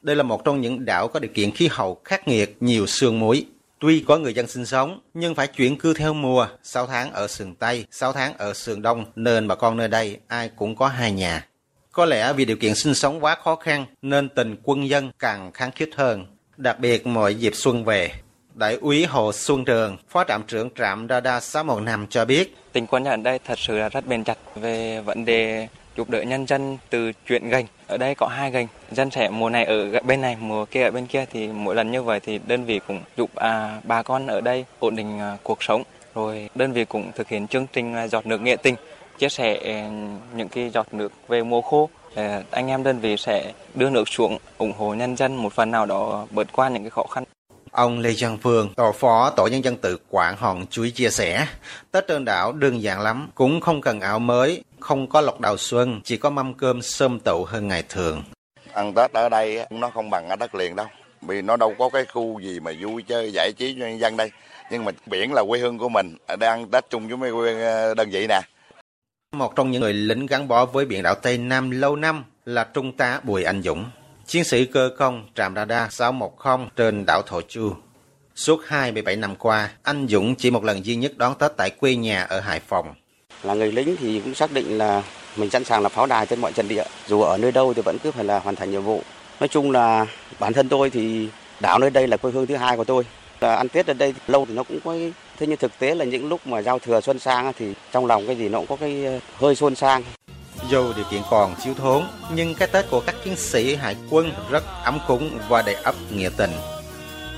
Đây 0.02 0.16
là 0.16 0.22
một 0.22 0.44
trong 0.44 0.60
những 0.60 0.84
đảo 0.84 1.08
có 1.08 1.20
điều 1.20 1.30
kiện 1.34 1.50
khí 1.50 1.68
hậu 1.72 2.00
khắc 2.04 2.28
nghiệt, 2.28 2.56
nhiều 2.60 2.86
sương 2.86 3.20
muối. 3.20 3.46
Tuy 3.86 4.04
có 4.08 4.18
người 4.18 4.34
dân 4.34 4.46
sinh 4.46 4.66
sống, 4.66 5.00
nhưng 5.14 5.34
phải 5.34 5.46
chuyển 5.46 5.78
cư 5.78 5.94
theo 5.94 6.14
mùa, 6.14 6.48
6 6.62 6.86
tháng 6.86 7.12
ở 7.12 7.28
sườn 7.28 7.54
Tây, 7.54 7.86
6 7.90 8.12
tháng 8.12 8.38
ở 8.38 8.54
sườn 8.54 8.82
Đông, 8.82 9.04
nên 9.16 9.48
bà 9.48 9.54
con 9.54 9.76
nơi 9.76 9.88
đây 9.88 10.18
ai 10.28 10.50
cũng 10.56 10.76
có 10.76 10.88
hai 10.88 11.12
nhà. 11.12 11.46
Có 11.92 12.04
lẽ 12.04 12.32
vì 12.32 12.44
điều 12.44 12.56
kiện 12.56 12.74
sinh 12.74 12.94
sống 12.94 13.24
quá 13.24 13.36
khó 13.44 13.56
khăn 13.56 13.86
nên 14.02 14.28
tình 14.28 14.56
quân 14.62 14.88
dân 14.88 15.10
càng 15.18 15.52
kháng 15.52 15.70
khít 15.72 15.88
hơn. 15.96 16.26
Đặc 16.56 16.80
biệt 16.80 17.06
mọi 17.06 17.34
dịp 17.34 17.54
xuân 17.54 17.84
về, 17.84 18.10
Đại 18.54 18.78
úy 18.80 19.04
Hồ 19.04 19.32
Xuân 19.32 19.64
Trường, 19.64 19.96
Phó 20.08 20.24
trạm 20.24 20.42
trưởng 20.42 20.70
trạm 20.70 21.08
Radar 21.08 21.44
615 21.44 22.06
cho 22.06 22.24
biết. 22.24 22.56
Tình 22.72 22.86
quân 22.86 23.04
ở 23.04 23.16
đây 23.16 23.38
thật 23.44 23.58
sự 23.58 23.78
là 23.78 23.88
rất 23.88 24.06
bền 24.06 24.24
chặt 24.24 24.38
về 24.56 25.00
vấn 25.00 25.24
đề 25.24 25.68
giúp 25.96 26.10
đỡ 26.10 26.22
nhân 26.22 26.46
dân 26.46 26.78
từ 26.90 27.12
chuyện 27.26 27.48
gành. 27.48 27.66
Ở 27.86 27.96
đây 27.96 28.14
có 28.14 28.26
hai 28.26 28.50
gành, 28.50 28.66
dân 28.90 29.10
sẽ 29.10 29.28
mùa 29.30 29.50
này 29.50 29.64
ở 29.64 30.00
bên 30.00 30.20
này, 30.20 30.36
mùa 30.40 30.64
kia 30.64 30.82
ở 30.82 30.90
bên 30.90 31.06
kia 31.06 31.24
thì 31.32 31.48
mỗi 31.48 31.74
lần 31.74 31.90
như 31.90 32.02
vậy 32.02 32.20
thì 32.20 32.40
đơn 32.46 32.64
vị 32.64 32.80
cũng 32.88 33.00
giúp 33.16 33.30
à, 33.34 33.80
bà 33.84 34.02
con 34.02 34.26
ở 34.26 34.40
đây 34.40 34.64
ổn 34.78 34.96
định 34.96 35.18
à, 35.20 35.36
cuộc 35.42 35.62
sống. 35.62 35.82
Rồi 36.14 36.50
đơn 36.54 36.72
vị 36.72 36.84
cũng 36.84 37.12
thực 37.14 37.28
hiện 37.28 37.48
chương 37.48 37.66
trình 37.72 37.94
à, 37.94 38.08
giọt 38.08 38.26
nước 38.26 38.40
nghĩa 38.40 38.56
tình 38.56 38.74
chia 39.18 39.28
sẻ 39.28 39.54
ừ, 39.54 39.72
những 40.36 40.48
cái 40.48 40.70
giọt 40.70 40.94
nước 40.94 41.12
về 41.28 41.42
mùa 41.42 41.60
khô 41.60 41.88
ờ, 42.14 42.42
anh 42.50 42.68
em 42.68 42.82
đơn 42.82 42.98
vị 42.98 43.16
sẽ 43.16 43.52
đưa 43.74 43.90
nước 43.90 44.08
xuống 44.08 44.38
ủng 44.58 44.72
hộ 44.78 44.94
nhân 44.94 45.16
dân 45.16 45.36
một 45.36 45.52
phần 45.52 45.70
nào 45.70 45.86
đó 45.86 46.26
vượt 46.30 46.46
qua 46.52 46.68
những 46.68 46.82
cái 46.82 46.90
khó 46.90 47.02
khăn. 47.10 47.23
Ông 47.74 47.98
Lê 47.98 48.14
Văn 48.18 48.38
Phương, 48.42 48.74
tổ 48.76 48.92
phó 48.92 49.30
tổ 49.30 49.46
nhân 49.46 49.64
dân 49.64 49.76
tự 49.76 49.98
quản 50.10 50.36
Hòn 50.36 50.66
Chuối 50.66 50.90
chia 50.90 51.10
sẻ, 51.10 51.46
Tết 51.90 52.04
trên 52.08 52.24
đảo 52.24 52.52
đơn 52.52 52.82
giản 52.82 53.00
lắm, 53.00 53.28
cũng 53.34 53.60
không 53.60 53.80
cần 53.80 54.00
áo 54.00 54.18
mới, 54.18 54.64
không 54.80 55.08
có 55.08 55.20
lọc 55.20 55.40
đầu 55.40 55.56
xuân, 55.56 56.00
chỉ 56.04 56.16
có 56.16 56.30
mâm 56.30 56.54
cơm 56.54 56.82
sơm 56.82 57.20
tụ 57.20 57.44
hơn 57.44 57.68
ngày 57.68 57.84
thường. 57.88 58.22
Ăn 58.72 58.94
Tết 58.94 59.12
ở 59.12 59.28
đây 59.28 59.66
nó 59.70 59.90
không 59.90 60.10
bằng 60.10 60.28
ở 60.28 60.36
đất 60.36 60.54
liền 60.54 60.76
đâu, 60.76 60.86
vì 61.22 61.42
nó 61.42 61.56
đâu 61.56 61.74
có 61.78 61.88
cái 61.88 62.04
khu 62.04 62.40
gì 62.40 62.60
mà 62.60 62.72
vui 62.80 63.02
chơi 63.02 63.30
giải 63.32 63.52
trí 63.56 63.76
cho 63.78 63.86
nhân 63.86 64.00
dân 64.00 64.16
đây. 64.16 64.30
Nhưng 64.70 64.84
mà 64.84 64.92
biển 65.06 65.32
là 65.32 65.44
quê 65.48 65.58
hương 65.58 65.78
của 65.78 65.88
mình, 65.88 66.16
đang 66.38 66.68
Tết 66.68 66.90
chung 66.90 67.08
với 67.08 67.16
mấy 67.16 67.62
ờ, 67.62 67.94
đơn 67.94 68.10
vị 68.10 68.26
nè 68.28 68.40
một 69.32 69.56
trong 69.56 69.70
những 69.70 69.82
người 69.82 69.92
lính 69.92 70.26
gắn 70.26 70.48
bó 70.48 70.66
với 70.66 70.84
biển 70.84 71.02
đảo 71.02 71.14
Tây 71.14 71.38
Nam 71.38 71.70
lâu 71.70 71.96
năm 71.96 72.24
là 72.44 72.64
Trung 72.64 72.92
tá 72.92 73.20
Bùi 73.22 73.44
Anh 73.44 73.62
Dũng, 73.62 73.84
chiến 74.26 74.44
sĩ 74.44 74.64
cơ 74.64 74.90
công 74.98 75.26
trạm 75.34 75.54
radar 75.54 75.92
610 75.92 76.58
trên 76.76 77.06
đảo 77.06 77.22
Thổ 77.22 77.40
Chu. 77.48 77.72
Suốt 78.34 78.60
27 78.66 79.16
năm 79.16 79.36
qua, 79.36 79.70
anh 79.82 80.06
Dũng 80.08 80.34
chỉ 80.34 80.50
một 80.50 80.64
lần 80.64 80.86
duy 80.86 80.96
nhất 80.96 81.12
đón 81.16 81.34
Tết 81.38 81.52
tại 81.56 81.70
quê 81.70 81.94
nhà 81.94 82.22
ở 82.22 82.40
Hải 82.40 82.60
Phòng. 82.60 82.94
Là 83.42 83.54
người 83.54 83.72
lính 83.72 83.96
thì 84.00 84.20
cũng 84.20 84.34
xác 84.34 84.52
định 84.52 84.78
là 84.78 85.02
mình 85.36 85.50
sẵn 85.50 85.64
sàng 85.64 85.82
là 85.82 85.88
pháo 85.88 86.06
đài 86.06 86.26
trên 86.26 86.40
mọi 86.40 86.52
trận 86.52 86.68
địa. 86.68 86.84
Dù 87.06 87.20
ở 87.20 87.38
nơi 87.38 87.52
đâu 87.52 87.74
thì 87.74 87.82
vẫn 87.82 87.98
cứ 87.98 88.10
phải 88.10 88.24
là 88.24 88.38
hoàn 88.38 88.56
thành 88.56 88.70
nhiệm 88.70 88.82
vụ. 88.82 89.02
Nói 89.40 89.48
chung 89.48 89.70
là 89.70 90.06
bản 90.38 90.52
thân 90.52 90.68
tôi 90.68 90.90
thì 90.90 91.28
đảo 91.60 91.78
nơi 91.78 91.90
đây 91.90 92.08
là 92.08 92.16
quê 92.16 92.32
hương 92.32 92.46
thứ 92.46 92.56
hai 92.56 92.76
của 92.76 92.84
tôi. 92.84 93.04
Là 93.40 93.54
ăn 93.54 93.68
Tết 93.68 93.86
ở 93.86 93.94
đây 93.94 94.14
lâu 94.26 94.46
thì 94.46 94.54
nó 94.54 94.62
cũng 94.62 94.78
có 94.84 94.94
Thế 95.38 95.46
nhưng 95.46 95.56
thực 95.56 95.78
tế 95.78 95.94
là 95.94 96.04
những 96.04 96.28
lúc 96.28 96.46
mà 96.46 96.62
giao 96.62 96.78
thừa 96.78 97.00
xuân 97.00 97.18
sang 97.18 97.52
thì 97.58 97.74
trong 97.92 98.06
lòng 98.06 98.26
cái 98.26 98.36
gì 98.36 98.48
nó 98.48 98.58
cũng 98.58 98.66
có 98.66 98.76
cái 98.76 99.04
ờ, 99.04 99.18
hơi 99.36 99.54
xuân 99.54 99.74
sang. 99.74 100.02
Dù 100.70 100.92
điều 100.92 101.04
kiện 101.10 101.22
còn 101.30 101.54
thiếu 101.64 101.74
thốn, 101.74 102.04
nhưng 102.34 102.54
cái 102.54 102.68
Tết 102.68 102.90
của 102.90 103.00
các 103.00 103.14
chiến 103.24 103.36
sĩ 103.36 103.74
hải 103.74 103.96
quân 104.10 104.32
rất 104.50 104.64
ấm 104.84 104.98
cúng 105.08 105.38
và 105.48 105.62
đầy 105.62 105.74
ấp 105.74 105.94
nghĩa 106.10 106.30
tình. 106.36 106.52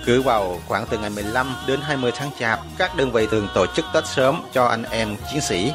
Cứ 0.07 0.23
vào 0.23 0.61
khoảng 0.67 0.87
từ 0.91 0.99
ngày 0.99 1.11
15 1.11 1.57
đến 1.67 1.81
20 1.83 2.13
tháng 2.17 2.31
Chạp, 2.39 2.61
các 2.79 2.97
đơn 2.97 3.13
vị 3.13 3.27
thường 3.31 3.49
tổ 3.55 3.67
chức 3.67 3.85
Tết 3.95 4.07
sớm 4.07 4.43
cho 4.53 4.67
anh 4.67 4.83
em 4.83 5.17
chiến 5.33 5.41
sĩ. 5.41 5.73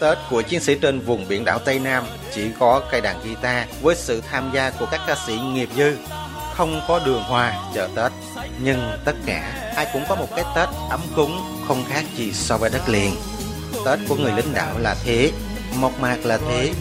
Tết 0.00 0.18
của 0.30 0.42
chiến 0.42 0.60
sĩ 0.60 0.74
trên 0.74 1.00
vùng 1.00 1.28
biển 1.28 1.44
đảo 1.44 1.58
Tây 1.58 1.78
Nam 1.78 2.04
chỉ 2.34 2.50
có 2.60 2.82
cây 2.90 3.00
đàn 3.00 3.16
guitar 3.24 3.68
với 3.82 3.96
sự 3.96 4.22
tham 4.30 4.50
gia 4.54 4.70
của 4.70 4.86
các 4.90 5.00
ca 5.06 5.16
sĩ 5.26 5.38
nghiệp 5.38 5.68
dư 5.76 5.96
không 6.54 6.80
có 6.88 7.00
đường 7.06 7.22
hoa 7.22 7.54
chợ 7.74 7.88
Tết 7.96 8.12
nhưng 8.62 8.90
tất 9.04 9.16
cả 9.26 9.72
ai 9.76 9.86
cũng 9.92 10.02
có 10.08 10.14
một 10.14 10.28
cái 10.36 10.44
Tết 10.56 10.68
ấm 10.90 11.00
cúng 11.16 11.40
không 11.68 11.84
khác 11.88 12.04
gì 12.16 12.32
so 12.32 12.56
với 12.56 12.70
đất 12.70 12.88
liền 12.88 13.14
Tết 13.84 13.98
của 14.08 14.16
người 14.16 14.32
lính 14.36 14.54
đảo 14.54 14.78
là 14.78 14.96
thế 15.04 15.30
mộc 15.80 16.00
mạc 16.00 16.18
là 16.24 16.38
thế 16.38 16.72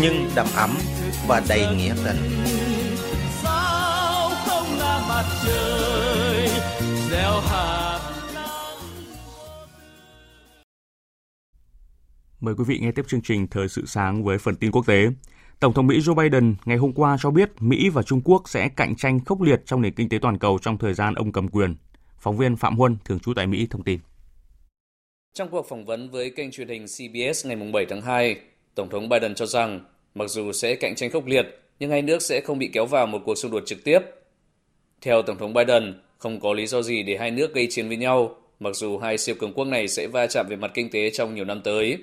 nhưng 0.00 0.30
đầm 0.34 0.46
ấm 0.56 0.70
và 1.28 1.42
đầy 1.48 1.76
nghĩa 1.76 1.94
tình 2.04 2.16
Mời 12.40 12.54
quý 12.54 12.64
vị 12.66 12.78
nghe 12.78 12.92
tiếp 12.92 13.04
chương 13.08 13.22
trình 13.22 13.46
Thời 13.46 13.68
sự 13.68 13.86
sáng 13.86 14.24
với 14.24 14.38
phần 14.38 14.56
tin 14.56 14.70
quốc 14.70 14.86
tế. 14.86 15.08
Tổng 15.60 15.72
thống 15.74 15.86
Mỹ 15.86 15.98
Joe 15.98 16.14
Biden 16.14 16.54
ngày 16.64 16.76
hôm 16.76 16.92
qua 16.92 17.16
cho 17.20 17.30
biết 17.30 17.50
Mỹ 17.60 17.88
và 17.88 18.02
Trung 18.02 18.20
Quốc 18.24 18.42
sẽ 18.48 18.68
cạnh 18.68 18.94
tranh 18.96 19.24
khốc 19.24 19.40
liệt 19.40 19.62
trong 19.66 19.82
nền 19.82 19.94
kinh 19.94 20.08
tế 20.08 20.18
toàn 20.18 20.38
cầu 20.38 20.58
trong 20.62 20.78
thời 20.78 20.94
gian 20.94 21.14
ông 21.14 21.32
cầm 21.32 21.48
quyền. 21.48 21.76
Phóng 22.18 22.36
viên 22.36 22.56
Phạm 22.56 22.76
Huân, 22.76 22.96
thường 23.04 23.20
trú 23.20 23.34
tại 23.34 23.46
Mỹ, 23.46 23.66
thông 23.70 23.82
tin. 23.82 24.00
Trong 25.34 25.48
cuộc 25.48 25.68
phỏng 25.68 25.84
vấn 25.84 26.10
với 26.10 26.30
kênh 26.30 26.50
truyền 26.50 26.68
hình 26.68 26.84
CBS 26.84 27.46
ngày 27.46 27.56
7 27.72 27.86
tháng 27.86 28.00
2, 28.00 28.36
Tổng 28.74 28.88
thống 28.90 29.08
Biden 29.08 29.34
cho 29.34 29.46
rằng 29.46 29.80
mặc 30.14 30.30
dù 30.30 30.52
sẽ 30.52 30.74
cạnh 30.74 30.94
tranh 30.94 31.10
khốc 31.10 31.26
liệt, 31.26 31.46
nhưng 31.78 31.90
hai 31.90 32.02
nước 32.02 32.22
sẽ 32.22 32.40
không 32.40 32.58
bị 32.58 32.70
kéo 32.72 32.86
vào 32.86 33.06
một 33.06 33.22
cuộc 33.24 33.34
xung 33.34 33.52
đột 33.52 33.62
trực 33.66 33.84
tiếp. 33.84 33.98
Theo 35.00 35.22
Tổng 35.22 35.38
thống 35.38 35.54
Biden, 35.54 35.94
không 36.18 36.40
có 36.40 36.52
lý 36.52 36.66
do 36.66 36.82
gì 36.82 37.02
để 37.02 37.16
hai 37.16 37.30
nước 37.30 37.54
gây 37.54 37.66
chiến 37.70 37.88
với 37.88 37.96
nhau, 37.96 38.36
mặc 38.60 38.76
dù 38.76 38.98
hai 38.98 39.18
siêu 39.18 39.34
cường 39.38 39.52
quốc 39.52 39.64
này 39.64 39.88
sẽ 39.88 40.06
va 40.06 40.26
chạm 40.26 40.46
về 40.48 40.56
mặt 40.56 40.70
kinh 40.74 40.90
tế 40.90 41.10
trong 41.10 41.34
nhiều 41.34 41.44
năm 41.44 41.60
tới. 41.64 41.98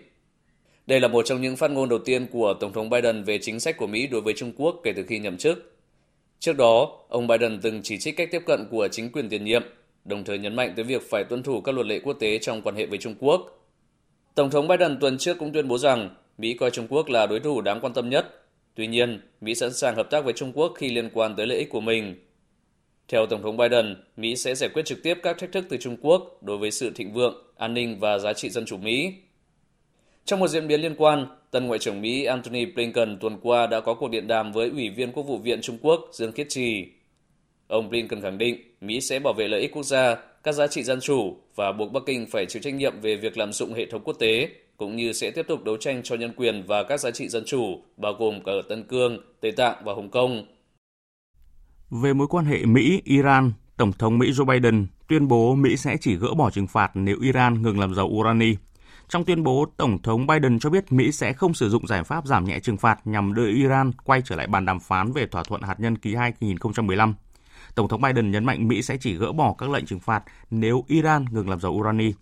Đây 0.87 0.99
là 0.99 1.07
một 1.07 1.25
trong 1.25 1.41
những 1.41 1.55
phát 1.55 1.71
ngôn 1.71 1.89
đầu 1.89 1.99
tiên 1.99 2.27
của 2.31 2.53
Tổng 2.59 2.73
thống 2.73 2.89
Biden 2.89 3.23
về 3.23 3.39
chính 3.41 3.59
sách 3.59 3.77
của 3.77 3.87
Mỹ 3.87 4.07
đối 4.07 4.21
với 4.21 4.33
Trung 4.33 4.51
Quốc 4.57 4.81
kể 4.83 4.93
từ 4.95 5.03
khi 5.03 5.19
nhậm 5.19 5.37
chức. 5.37 5.73
Trước 6.39 6.57
đó, 6.57 6.99
ông 7.09 7.27
Biden 7.27 7.59
từng 7.61 7.81
chỉ 7.83 7.97
trích 7.97 8.17
cách 8.17 8.29
tiếp 8.31 8.41
cận 8.45 8.67
của 8.71 8.87
chính 8.91 9.11
quyền 9.11 9.29
tiền 9.29 9.45
nhiệm, 9.45 9.63
đồng 10.05 10.23
thời 10.23 10.37
nhấn 10.37 10.55
mạnh 10.55 10.73
tới 10.75 10.85
việc 10.85 11.01
phải 11.09 11.23
tuân 11.23 11.43
thủ 11.43 11.61
các 11.61 11.75
luật 11.75 11.87
lệ 11.87 11.99
quốc 11.99 12.13
tế 12.19 12.37
trong 12.37 12.61
quan 12.61 12.75
hệ 12.75 12.85
với 12.85 12.97
Trung 12.97 13.15
Quốc. 13.19 13.67
Tổng 14.35 14.49
thống 14.49 14.67
Biden 14.67 14.97
tuần 14.99 15.17
trước 15.17 15.37
cũng 15.37 15.53
tuyên 15.53 15.67
bố 15.67 15.77
rằng 15.77 16.09
Mỹ 16.37 16.53
coi 16.53 16.71
Trung 16.71 16.87
Quốc 16.89 17.09
là 17.09 17.27
đối 17.27 17.39
thủ 17.39 17.61
đáng 17.61 17.79
quan 17.81 17.93
tâm 17.93 18.09
nhất. 18.09 18.45
Tuy 18.75 18.87
nhiên, 18.87 19.21
Mỹ 19.41 19.55
sẵn 19.55 19.73
sàng 19.73 19.95
hợp 19.95 20.09
tác 20.09 20.23
với 20.25 20.33
Trung 20.33 20.51
Quốc 20.55 20.73
khi 20.75 20.89
liên 20.89 21.09
quan 21.13 21.35
tới 21.35 21.47
lợi 21.47 21.57
ích 21.57 21.69
của 21.69 21.81
mình. 21.81 22.15
Theo 23.07 23.25
Tổng 23.25 23.41
thống 23.41 23.57
Biden, 23.57 23.95
Mỹ 24.17 24.35
sẽ 24.35 24.55
giải 24.55 24.69
quyết 24.73 24.85
trực 24.85 25.03
tiếp 25.03 25.17
các 25.23 25.37
thách 25.37 25.51
thức 25.51 25.65
từ 25.69 25.77
Trung 25.77 25.97
Quốc 26.01 26.43
đối 26.43 26.57
với 26.57 26.71
sự 26.71 26.91
thịnh 26.95 27.13
vượng, 27.13 27.43
an 27.57 27.73
ninh 27.73 27.99
và 27.99 28.17
giá 28.17 28.33
trị 28.33 28.49
dân 28.49 28.65
chủ 28.65 28.77
Mỹ. 28.77 29.13
Trong 30.25 30.39
một 30.39 30.47
diễn 30.47 30.67
biến 30.67 30.81
liên 30.81 30.95
quan, 30.97 31.27
tân 31.51 31.67
Ngoại 31.67 31.79
trưởng 31.79 32.01
Mỹ 32.01 32.23
Antony 32.23 32.65
Blinken 32.65 33.17
tuần 33.19 33.37
qua 33.41 33.67
đã 33.67 33.79
có 33.79 33.93
cuộc 33.93 34.09
điện 34.09 34.27
đàm 34.27 34.51
với 34.51 34.69
Ủy 34.69 34.89
viên 34.89 35.11
Quốc 35.11 35.23
vụ 35.23 35.37
viện 35.37 35.61
Trung 35.61 35.77
Quốc 35.81 36.09
Dương 36.11 36.31
Khiết 36.31 36.47
Trì. 36.49 36.85
Ông 37.67 37.89
Blinken 37.89 38.21
khẳng 38.21 38.37
định 38.37 38.68
Mỹ 38.81 39.01
sẽ 39.01 39.19
bảo 39.19 39.33
vệ 39.33 39.47
lợi 39.47 39.61
ích 39.61 39.71
quốc 39.73 39.83
gia, 39.83 40.15
các 40.43 40.51
giá 40.51 40.67
trị 40.67 40.83
dân 40.83 40.99
chủ 41.01 41.37
và 41.55 41.71
buộc 41.71 41.91
Bắc 41.91 41.99
Kinh 42.05 42.27
phải 42.31 42.45
chịu 42.45 42.61
trách 42.61 42.73
nhiệm 42.73 43.01
về 43.01 43.15
việc 43.15 43.37
lạm 43.37 43.53
dụng 43.53 43.73
hệ 43.73 43.85
thống 43.85 44.01
quốc 44.03 44.15
tế, 44.19 44.49
cũng 44.77 44.95
như 44.95 45.13
sẽ 45.13 45.31
tiếp 45.31 45.45
tục 45.47 45.63
đấu 45.63 45.77
tranh 45.77 46.01
cho 46.03 46.15
nhân 46.15 46.33
quyền 46.35 46.63
và 46.67 46.83
các 46.83 46.99
giá 46.99 47.11
trị 47.11 47.27
dân 47.27 47.43
chủ, 47.45 47.81
bao 47.97 48.13
gồm 48.13 48.43
cả 48.43 48.51
ở 48.51 48.61
Tân 48.69 48.83
Cương, 48.83 49.17
Tây 49.41 49.51
Tạng 49.51 49.75
và 49.85 49.93
Hồng 49.93 50.09
Kông. 50.09 50.45
Về 51.89 52.13
mối 52.13 52.27
quan 52.27 52.45
hệ 52.45 52.65
Mỹ-Iran, 52.65 53.51
Tổng 53.77 53.93
thống 53.93 54.17
Mỹ 54.17 54.31
Joe 54.31 54.45
Biden 54.45 54.87
tuyên 55.07 55.27
bố 55.27 55.55
Mỹ 55.55 55.77
sẽ 55.77 55.97
chỉ 56.01 56.15
gỡ 56.15 56.33
bỏ 56.37 56.49
trừng 56.49 56.67
phạt 56.67 56.91
nếu 56.93 57.17
Iran 57.21 57.61
ngừng 57.61 57.79
làm 57.79 57.95
dầu 57.95 58.07
urani. 58.07 58.55
Trong 59.09 59.25
tuyên 59.25 59.43
bố, 59.43 59.65
Tổng 59.77 60.01
thống 60.01 60.27
Biden 60.27 60.59
cho 60.59 60.69
biết 60.69 60.91
Mỹ 60.91 61.11
sẽ 61.11 61.33
không 61.33 61.53
sử 61.53 61.69
dụng 61.69 61.87
giải 61.87 62.03
pháp 62.03 62.25
giảm 62.25 62.45
nhẹ 62.45 62.59
trừng 62.59 62.77
phạt 62.77 63.07
nhằm 63.07 63.33
đưa 63.33 63.47
Iran 63.47 63.91
quay 64.03 64.21
trở 64.25 64.35
lại 64.35 64.47
bàn 64.47 64.65
đàm 64.65 64.79
phán 64.79 65.11
về 65.11 65.27
thỏa 65.27 65.43
thuận 65.43 65.61
hạt 65.61 65.79
nhân 65.79 65.97
ký 65.97 66.15
2015. 66.15 67.15
Tổng 67.75 67.87
thống 67.87 68.01
Biden 68.01 68.31
nhấn 68.31 68.45
mạnh 68.45 68.67
Mỹ 68.67 68.81
sẽ 68.81 68.97
chỉ 68.97 69.13
gỡ 69.13 69.31
bỏ 69.31 69.53
các 69.57 69.69
lệnh 69.69 69.85
trừng 69.85 69.99
phạt 69.99 70.23
nếu 70.49 70.83
Iran 70.87 71.25
ngừng 71.31 71.49
làm 71.49 71.59
dầu 71.59 71.71
urani. 71.71 72.13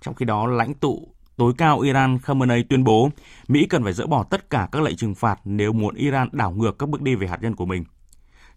Trong 0.00 0.14
khi 0.14 0.24
đó, 0.24 0.46
lãnh 0.46 0.74
tụ 0.74 1.08
tối 1.36 1.52
cao 1.58 1.80
Iran 1.80 2.18
Khamenei 2.18 2.62
tuyên 2.62 2.84
bố 2.84 3.10
Mỹ 3.48 3.66
cần 3.70 3.84
phải 3.84 3.92
dỡ 3.92 4.06
bỏ 4.06 4.24
tất 4.30 4.50
cả 4.50 4.68
các 4.72 4.82
lệnh 4.82 4.96
trừng 4.96 5.14
phạt 5.14 5.40
nếu 5.44 5.72
muốn 5.72 5.94
Iran 5.94 6.28
đảo 6.32 6.50
ngược 6.50 6.78
các 6.78 6.88
bước 6.88 7.02
đi 7.02 7.14
về 7.14 7.26
hạt 7.26 7.38
nhân 7.42 7.56
của 7.56 7.66
mình. 7.66 7.84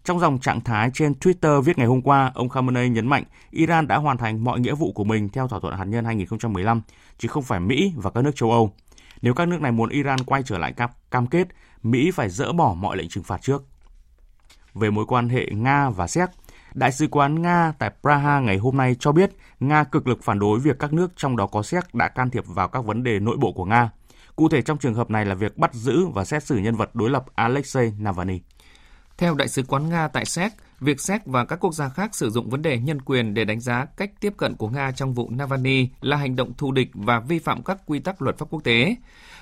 Trong 0.04 0.20
dòng 0.20 0.38
trạng 0.38 0.60
thái 0.60 0.90
trên 0.94 1.12
Twitter 1.12 1.60
viết 1.60 1.78
ngày 1.78 1.86
hôm 1.86 2.02
qua, 2.02 2.32
ông 2.34 2.48
Khamenei 2.48 2.88
nhấn 2.88 3.06
mạnh 3.06 3.24
Iran 3.50 3.86
đã 3.86 3.96
hoàn 3.96 4.16
thành 4.16 4.44
mọi 4.44 4.60
nghĩa 4.60 4.74
vụ 4.74 4.92
của 4.92 5.04
mình 5.04 5.28
theo 5.28 5.48
thỏa 5.48 5.60
thuận 5.60 5.76
hạt 5.76 5.84
nhân 5.84 6.04
2015, 6.04 6.82
chứ 7.18 7.28
không 7.28 7.42
phải 7.42 7.60
Mỹ 7.60 7.92
và 7.96 8.10
các 8.10 8.24
nước 8.24 8.36
châu 8.36 8.50
Âu. 8.50 8.72
Nếu 9.22 9.34
các 9.34 9.48
nước 9.48 9.60
này 9.60 9.72
muốn 9.72 9.88
Iran 9.88 10.18
quay 10.18 10.42
trở 10.42 10.58
lại 10.58 10.72
cam, 10.72 10.90
cam 11.10 11.26
kết, 11.26 11.48
Mỹ 11.82 12.10
phải 12.10 12.28
dỡ 12.28 12.52
bỏ 12.52 12.74
mọi 12.74 12.96
lệnh 12.96 13.08
trừng 13.08 13.24
phạt 13.24 13.42
trước. 13.42 13.64
Về 14.80 14.90
mối 14.90 15.04
quan 15.08 15.28
hệ 15.28 15.46
Nga 15.50 15.90
và 15.90 16.06
Séc, 16.06 16.30
Đại 16.74 16.92
sứ 16.92 17.08
quán 17.10 17.42
Nga 17.42 17.72
tại 17.78 17.90
Praha 18.02 18.40
ngày 18.40 18.56
hôm 18.56 18.76
nay 18.76 18.96
cho 19.00 19.12
biết 19.12 19.30
Nga 19.60 19.84
cực 19.84 20.08
lực 20.08 20.22
phản 20.22 20.38
đối 20.38 20.60
việc 20.60 20.78
các 20.78 20.92
nước 20.92 21.12
trong 21.16 21.36
đó 21.36 21.46
có 21.46 21.62
Séc 21.62 21.94
đã 21.94 22.08
can 22.08 22.30
thiệp 22.30 22.44
vào 22.46 22.68
các 22.68 22.84
vấn 22.84 23.02
đề 23.02 23.18
nội 23.18 23.36
bộ 23.40 23.52
của 23.52 23.64
Nga. 23.64 23.90
Cụ 24.36 24.48
thể 24.48 24.62
trong 24.62 24.78
trường 24.78 24.94
hợp 24.94 25.10
này 25.10 25.24
là 25.24 25.34
việc 25.34 25.58
bắt 25.58 25.74
giữ 25.74 26.06
và 26.06 26.24
xét 26.24 26.42
xử 26.42 26.56
nhân 26.56 26.76
vật 26.76 26.94
đối 26.94 27.10
lập 27.10 27.24
Alexei 27.34 27.92
Navalny. 27.98 28.40
Theo 29.18 29.34
Đại 29.34 29.48
sứ 29.48 29.62
quán 29.62 29.88
Nga 29.88 30.08
tại 30.08 30.24
Séc, 30.24 30.52
việc 30.80 31.00
Séc 31.00 31.26
và 31.26 31.44
các 31.44 31.60
quốc 31.60 31.74
gia 31.74 31.88
khác 31.88 32.14
sử 32.14 32.30
dụng 32.30 32.50
vấn 32.50 32.62
đề 32.62 32.78
nhân 32.78 33.02
quyền 33.02 33.34
để 33.34 33.44
đánh 33.44 33.60
giá 33.60 33.86
cách 33.96 34.10
tiếp 34.20 34.34
cận 34.36 34.56
của 34.56 34.68
Nga 34.68 34.92
trong 34.92 35.14
vụ 35.14 35.30
Navalny 35.30 35.88
là 36.00 36.16
hành 36.16 36.36
động 36.36 36.52
thù 36.58 36.72
địch 36.72 36.90
và 36.94 37.20
vi 37.20 37.38
phạm 37.38 37.62
các 37.62 37.78
quy 37.86 37.98
tắc 37.98 38.22
luật 38.22 38.38
pháp 38.38 38.46
quốc 38.50 38.64
tế. 38.64 38.96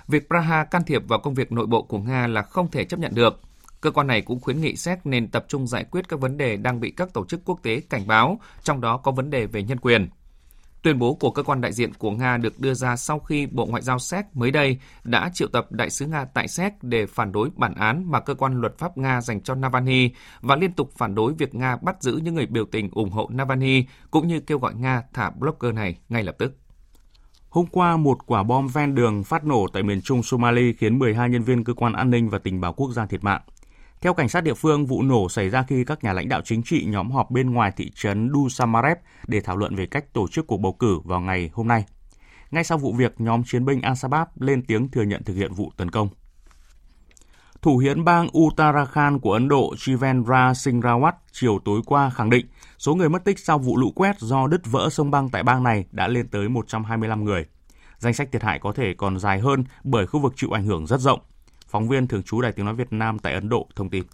Việc 0.09 0.29
Praha 0.29 0.65
can 0.65 0.85
thiệp 0.85 1.03
vào 1.09 1.19
công 1.19 1.35
việc 1.35 1.53
nội 1.53 1.67
bộ 1.67 1.83
của 1.83 1.99
Nga 1.99 2.27
là 2.27 2.43
không 2.43 2.71
thể 2.71 2.85
chấp 2.85 3.01
nhận 3.01 3.15
được. 3.15 3.41
Cơ 3.87 3.91
quan 3.91 4.07
này 4.07 4.23
cũng 4.23 4.41
khuyến 4.41 4.61
nghị 4.61 4.77
Séc 4.77 5.07
nên 5.07 5.29
tập 5.29 5.45
trung 5.49 5.67
giải 5.67 5.85
quyết 5.85 6.09
các 6.09 6.21
vấn 6.21 6.37
đề 6.37 6.57
đang 6.57 6.81
bị 6.81 6.91
các 6.91 7.13
tổ 7.13 7.25
chức 7.27 7.41
quốc 7.45 7.63
tế 7.63 7.81
cảnh 7.81 8.07
báo, 8.07 8.41
trong 8.63 8.81
đó 8.81 8.97
có 8.97 9.13
vấn 9.13 9.31
đề 9.31 9.47
về 9.47 9.63
nhân 9.63 9.79
quyền. 9.81 10.09
Tuyên 10.83 10.99
bố 10.99 11.15
của 11.15 11.31
cơ 11.31 11.43
quan 11.43 11.61
đại 11.61 11.73
diện 11.73 11.95
của 11.95 12.11
Nga 12.11 12.37
được 12.37 12.61
đưa 12.61 12.75
ra 12.75 12.97
sau 12.97 13.19
khi 13.19 13.47
Bộ 13.47 13.67
Ngoại 13.67 13.83
giao 13.83 13.99
Séc 13.99 14.37
mới 14.37 14.51
đây 14.51 14.79
đã 15.05 15.31
triệu 15.35 15.49
tập 15.49 15.73
đại 15.73 15.91
sứ 15.91 16.07
Nga 16.07 16.25
tại 16.25 16.49
Séc 16.49 16.73
để 16.83 17.07
phản 17.07 17.33
đối 17.33 17.51
bản 17.57 17.75
án 17.75 18.11
mà 18.11 18.21
cơ 18.21 18.35
quan 18.35 18.61
luật 18.61 18.79
pháp 18.79 18.99
Nga 18.99 19.21
dành 19.21 19.41
cho 19.41 19.55
Navalny 19.55 20.11
và 20.41 20.57
liên 20.57 20.73
tục 20.73 20.91
phản 20.97 21.15
đối 21.15 21.33
việc 21.35 21.55
Nga 21.55 21.77
bắt 21.77 22.03
giữ 22.03 22.21
những 22.23 22.35
người 22.35 22.47
biểu 22.47 22.65
tình 22.65 22.91
ủng 22.93 23.11
hộ 23.11 23.29
Navalny 23.33 23.85
cũng 24.11 24.29
như 24.29 24.41
kêu 24.41 24.59
gọi 24.59 24.75
Nga 24.75 25.03
thả 25.13 25.31
blogger 25.31 25.75
này 25.75 25.97
ngay 26.09 26.23
lập 26.23 26.35
tức. 26.39 26.57
Hôm 27.49 27.67
qua, 27.67 27.97
một 27.97 28.27
quả 28.27 28.43
bom 28.43 28.69
ven 28.69 28.95
đường 28.95 29.25
phát 29.25 29.45
nổ 29.45 29.67
tại 29.73 29.83
miền 29.83 30.01
trung 30.01 30.23
Somalia 30.23 30.73
khiến 30.73 30.99
12 30.99 31.31
nhân 31.31 31.43
viên 31.43 31.65
cơ 31.65 31.75
quan 31.75 31.93
an 31.93 32.11
ninh 32.11 32.29
và 32.29 32.39
tình 32.39 32.61
báo 32.61 32.73
quốc 32.73 32.93
gia 32.93 33.07
thiệt 33.07 33.25
mạng. 33.25 33.41
Theo 34.07 34.15
cảnh 34.15 34.29
sát 34.29 34.41
địa 34.41 34.55
phương, 34.55 34.87
vụ 34.87 35.03
nổ 35.03 35.29
xảy 35.29 35.49
ra 35.49 35.63
khi 35.63 35.85
các 35.85 36.05
nhà 36.05 36.13
lãnh 36.13 36.29
đạo 36.29 36.41
chính 36.45 36.63
trị 36.63 36.85
nhóm 36.85 37.11
họp 37.11 37.31
bên 37.31 37.51
ngoài 37.51 37.73
thị 37.77 37.91
trấn 37.95 38.31
Dusamarep 38.35 38.99
để 39.27 39.41
thảo 39.41 39.57
luận 39.57 39.77
về 39.77 39.87
cách 39.87 40.13
tổ 40.13 40.29
chức 40.29 40.47
cuộc 40.47 40.57
bầu 40.57 40.73
cử 40.73 40.99
vào 41.05 41.21
ngày 41.21 41.51
hôm 41.53 41.69
nay. 41.69 41.85
Ngay 42.51 42.65
sau 42.65 42.79
vụ 42.79 42.93
việc, 42.93 43.21
nhóm 43.21 43.43
chiến 43.45 43.65
binh 43.65 43.81
Al-Shabaab 43.81 44.27
lên 44.41 44.63
tiếng 44.67 44.91
thừa 44.91 45.03
nhận 45.03 45.25
thực 45.25 45.35
hiện 45.35 45.53
vụ 45.53 45.73
tấn 45.77 45.91
công. 45.91 46.09
Thủ 47.63 47.79
hiến 47.79 48.05
bang 48.05 48.29
Uttarakhand 48.39 49.23
của 49.23 49.33
Ấn 49.33 49.49
Độ 49.49 49.75
Chivendra 49.79 50.55
Singh 50.55 50.81
Rawat 50.81 51.13
chiều 51.33 51.59
tối 51.65 51.81
qua 51.87 52.11
khẳng 52.11 52.31
định 52.31 52.47
số 52.79 52.95
người 52.95 53.09
mất 53.09 53.25
tích 53.25 53.39
sau 53.39 53.59
vụ 53.59 53.77
lũ 53.77 53.93
quét 53.95 54.21
do 54.21 54.47
đứt 54.47 54.61
vỡ 54.65 54.89
sông 54.91 55.11
băng 55.11 55.29
tại 55.29 55.43
bang 55.43 55.63
này 55.63 55.85
đã 55.91 56.09
lên 56.09 56.29
tới 56.29 56.49
125 56.49 57.25
người. 57.25 57.47
Danh 57.99 58.15
sách 58.15 58.29
thiệt 58.33 58.43
hại 58.43 58.59
có 58.59 58.73
thể 58.73 58.95
còn 58.99 59.19
dài 59.19 59.41
hơn 59.41 59.65
bởi 59.85 60.07
khu 60.07 60.21
vực 60.21 60.33
chịu 60.37 60.51
ảnh 60.51 60.65
hưởng 60.65 60.87
rất 60.87 61.01
rộng. 61.01 61.21
Phóng 61.67 61.89
viên 61.89 62.07
thường 62.07 62.23
trú 62.23 62.41
Đài 62.41 62.53
Tiếng 62.53 62.67
Nói 62.67 62.75
Việt 62.75 62.93
Nam 62.93 63.19
tại 63.19 63.35
Ấn 63.35 63.49
Độ 63.49 63.69
thông 63.77 63.91
tin. 63.91 64.05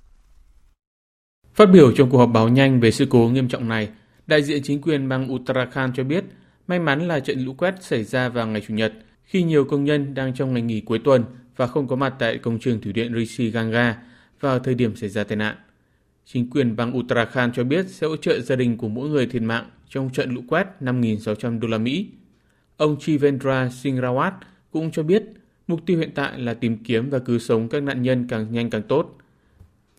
Phát 1.54 1.66
biểu 1.66 1.92
trong 1.92 2.10
cuộc 2.10 2.18
họp 2.18 2.30
báo 2.32 2.48
nhanh 2.48 2.80
về 2.80 2.90
sự 2.90 3.06
cố 3.10 3.28
nghiêm 3.28 3.48
trọng 3.48 3.68
này, 3.68 3.88
đại 4.26 4.42
diện 4.42 4.62
chính 4.62 4.80
quyền 4.80 5.08
bang 5.08 5.32
Uttarakhand 5.32 5.96
cho 5.96 6.04
biết 6.04 6.24
may 6.66 6.78
mắn 6.78 7.08
là 7.08 7.20
trận 7.20 7.44
lũ 7.44 7.54
quét 7.54 7.74
xảy 7.80 8.04
ra 8.04 8.28
vào 8.28 8.46
ngày 8.46 8.62
Chủ 8.68 8.74
nhật 8.74 8.92
khi 9.24 9.42
nhiều 9.42 9.64
công 9.64 9.84
nhân 9.84 10.14
đang 10.14 10.34
trong 10.34 10.52
ngày 10.52 10.62
nghỉ 10.62 10.80
cuối 10.80 10.98
tuần 10.98 11.24
và 11.56 11.66
không 11.66 11.88
có 11.88 11.96
mặt 11.96 12.14
tại 12.18 12.38
công 12.38 12.58
trường 12.58 12.80
thủy 12.80 12.92
điện 12.92 13.14
Rishi 13.14 13.50
Ganga 13.50 14.02
vào 14.40 14.58
thời 14.58 14.74
điểm 14.74 14.96
xảy 14.96 15.08
ra 15.08 15.24
tai 15.24 15.36
nạn. 15.36 15.56
Chính 16.24 16.50
quyền 16.50 16.76
bang 16.76 16.98
Uttarakhand 16.98 17.54
cho 17.56 17.64
biết 17.64 17.88
sẽ 17.88 18.06
hỗ 18.06 18.16
trợ 18.16 18.40
gia 18.40 18.56
đình 18.56 18.76
của 18.76 18.88
mỗi 18.88 19.08
người 19.08 19.26
thiệt 19.26 19.42
mạng 19.42 19.70
trong 19.88 20.10
trận 20.10 20.34
lũ 20.34 20.40
quét 20.48 20.66
5.600 20.80 21.60
đô 21.60 21.68
la 21.68 21.78
Mỹ. 21.78 22.08
Ông 22.76 22.96
Chivendra 23.00 23.70
Singh 23.70 23.98
Rawat 23.98 24.32
cũng 24.70 24.90
cho 24.90 25.02
biết 25.02 25.22
Mục 25.66 25.80
tiêu 25.86 25.98
hiện 25.98 26.10
tại 26.14 26.38
là 26.38 26.54
tìm 26.54 26.78
kiếm 26.84 27.10
và 27.10 27.18
cứu 27.18 27.38
sống 27.38 27.68
các 27.68 27.82
nạn 27.82 28.02
nhân 28.02 28.26
càng 28.28 28.52
nhanh 28.52 28.70
càng 28.70 28.82
tốt. 28.82 29.18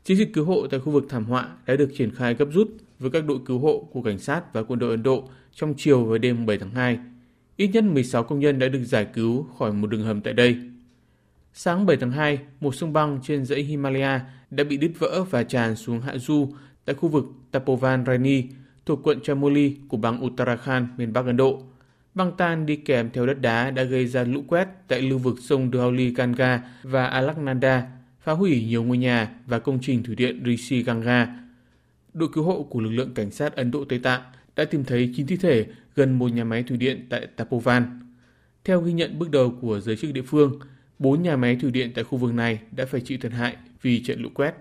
Chiến 0.04 0.18
dịch 0.18 0.34
cứu 0.34 0.46
hộ 0.46 0.68
tại 0.68 0.80
khu 0.80 0.92
vực 0.92 1.06
thảm 1.10 1.26
họa 1.26 1.50
đã 1.66 1.76
được 1.76 1.92
triển 1.98 2.12
khai 2.16 2.34
gấp 2.34 2.46
rút 2.54 2.68
với 3.00 3.12
các 3.12 3.26
đội 3.26 3.40
cứu 3.46 3.60
hộ 3.60 3.88
của 3.92 4.02
cảnh 4.02 4.20
sát 4.20 4.54
và 4.54 4.64
quân 4.64 4.80
đội 4.80 4.92
Ấn 4.92 5.04
Độ 5.04 5.30
trong 5.54 5.74
chiều 5.78 6.06
và 6.06 6.18
đêm 6.18 6.46
7 6.46 6.58
tháng 6.58 6.72
2. 6.72 7.00
Ít 7.58 7.68
nhất 7.68 7.84
16 7.84 8.24
công 8.24 8.40
nhân 8.40 8.60
đã 8.60 8.68
được 8.68 8.84
giải 8.84 9.08
cứu 9.14 9.44
khỏi 9.58 9.74
một 9.74 9.88
đường 9.88 10.04
hầm 10.04 10.22
tại 10.22 10.34
đây. 10.34 10.58
Sáng 11.54 11.86
7 11.86 11.98
tháng 11.98 12.12
2, 12.12 12.40
một 12.60 12.76
sông 12.76 12.94
băng 12.94 13.20
trên 13.24 13.46
dãy 13.46 13.64
Himalaya 13.64 14.22
đã 14.52 14.64
bị 14.64 14.78
đứt 14.78 14.92
vỡ 15.00 15.24
và 15.30 15.44
tràn 15.44 15.76
xuống 15.76 16.02
hạ 16.02 16.18
du 16.18 16.54
tại 16.86 16.96
khu 16.96 17.10
vực 17.10 17.26
Tapovan 17.52 18.06
Rani 18.06 18.44
thuộc 18.86 19.00
quận 19.04 19.20
Chamoli 19.22 19.78
của 19.88 19.98
bang 19.98 20.26
Uttarakhand, 20.26 20.88
miền 20.98 21.14
Bắc 21.14 21.26
Ấn 21.26 21.38
Độ. 21.38 21.64
Băng 22.16 22.32
tan 22.38 22.66
đi 22.66 22.76
kèm 22.76 23.10
theo 23.14 23.26
đất 23.26 23.42
đá 23.42 23.72
đã 23.72 23.84
gây 23.84 24.08
ra 24.08 24.24
lũ 24.24 24.44
quét 24.48 24.68
tại 24.88 25.02
lưu 25.02 25.20
vực 25.20 25.36
sông 25.42 25.72
Dhauli 25.74 26.14
Ganga 26.14 26.64
và 26.84 27.06
Alaknanda, 27.06 27.88
phá 28.22 28.32
hủy 28.32 28.66
nhiều 28.68 28.84
ngôi 28.84 28.98
nhà 28.98 29.30
và 29.46 29.60
công 29.60 29.80
trình 29.82 30.04
thủy 30.04 30.16
điện 30.16 30.44
Rishi 30.46 30.84
Ganga. 30.84 31.40
Đội 32.14 32.30
cứu 32.34 32.44
hộ 32.44 32.64
của 32.64 32.80
lực 32.80 32.90
lượng 32.90 33.14
cảnh 33.14 33.32
sát 33.32 33.56
Ấn 33.56 33.72
Độ 33.72 33.86
Tây 33.86 34.00
Tạng 34.00 34.22
đã 34.56 34.66
tìm 34.66 34.84
thấy 34.84 35.14
9 35.16 35.28
thi 35.28 35.38
thể 35.38 35.66
gần 35.96 36.20
một 36.20 36.28
nhà 36.28 36.44
máy 36.44 36.64
thủy 36.64 36.78
điện 36.78 37.08
tại 37.10 37.28
Tapovan. 37.36 38.00
Theo 38.64 38.82
ghi 38.82 38.94
nhận 38.94 39.20
bước 39.20 39.32
đầu 39.32 39.54
của 39.62 39.80
giới 39.80 39.96
chức 39.96 40.14
địa 40.14 40.22
phương, 40.22 40.60
4 41.00 41.24
nhà 41.24 41.36
máy 41.36 41.58
thủy 41.62 41.72
điện 41.72 41.92
tại 41.96 42.04
khu 42.04 42.18
vực 42.18 42.34
này 42.34 42.60
đã 42.72 42.86
phải 42.86 43.02
chịu 43.02 43.18
thiệt 43.22 43.32
hại 43.32 43.56
vì 43.82 44.04
trận 44.04 44.22
lũ 44.22 44.30
quét. 44.34 44.54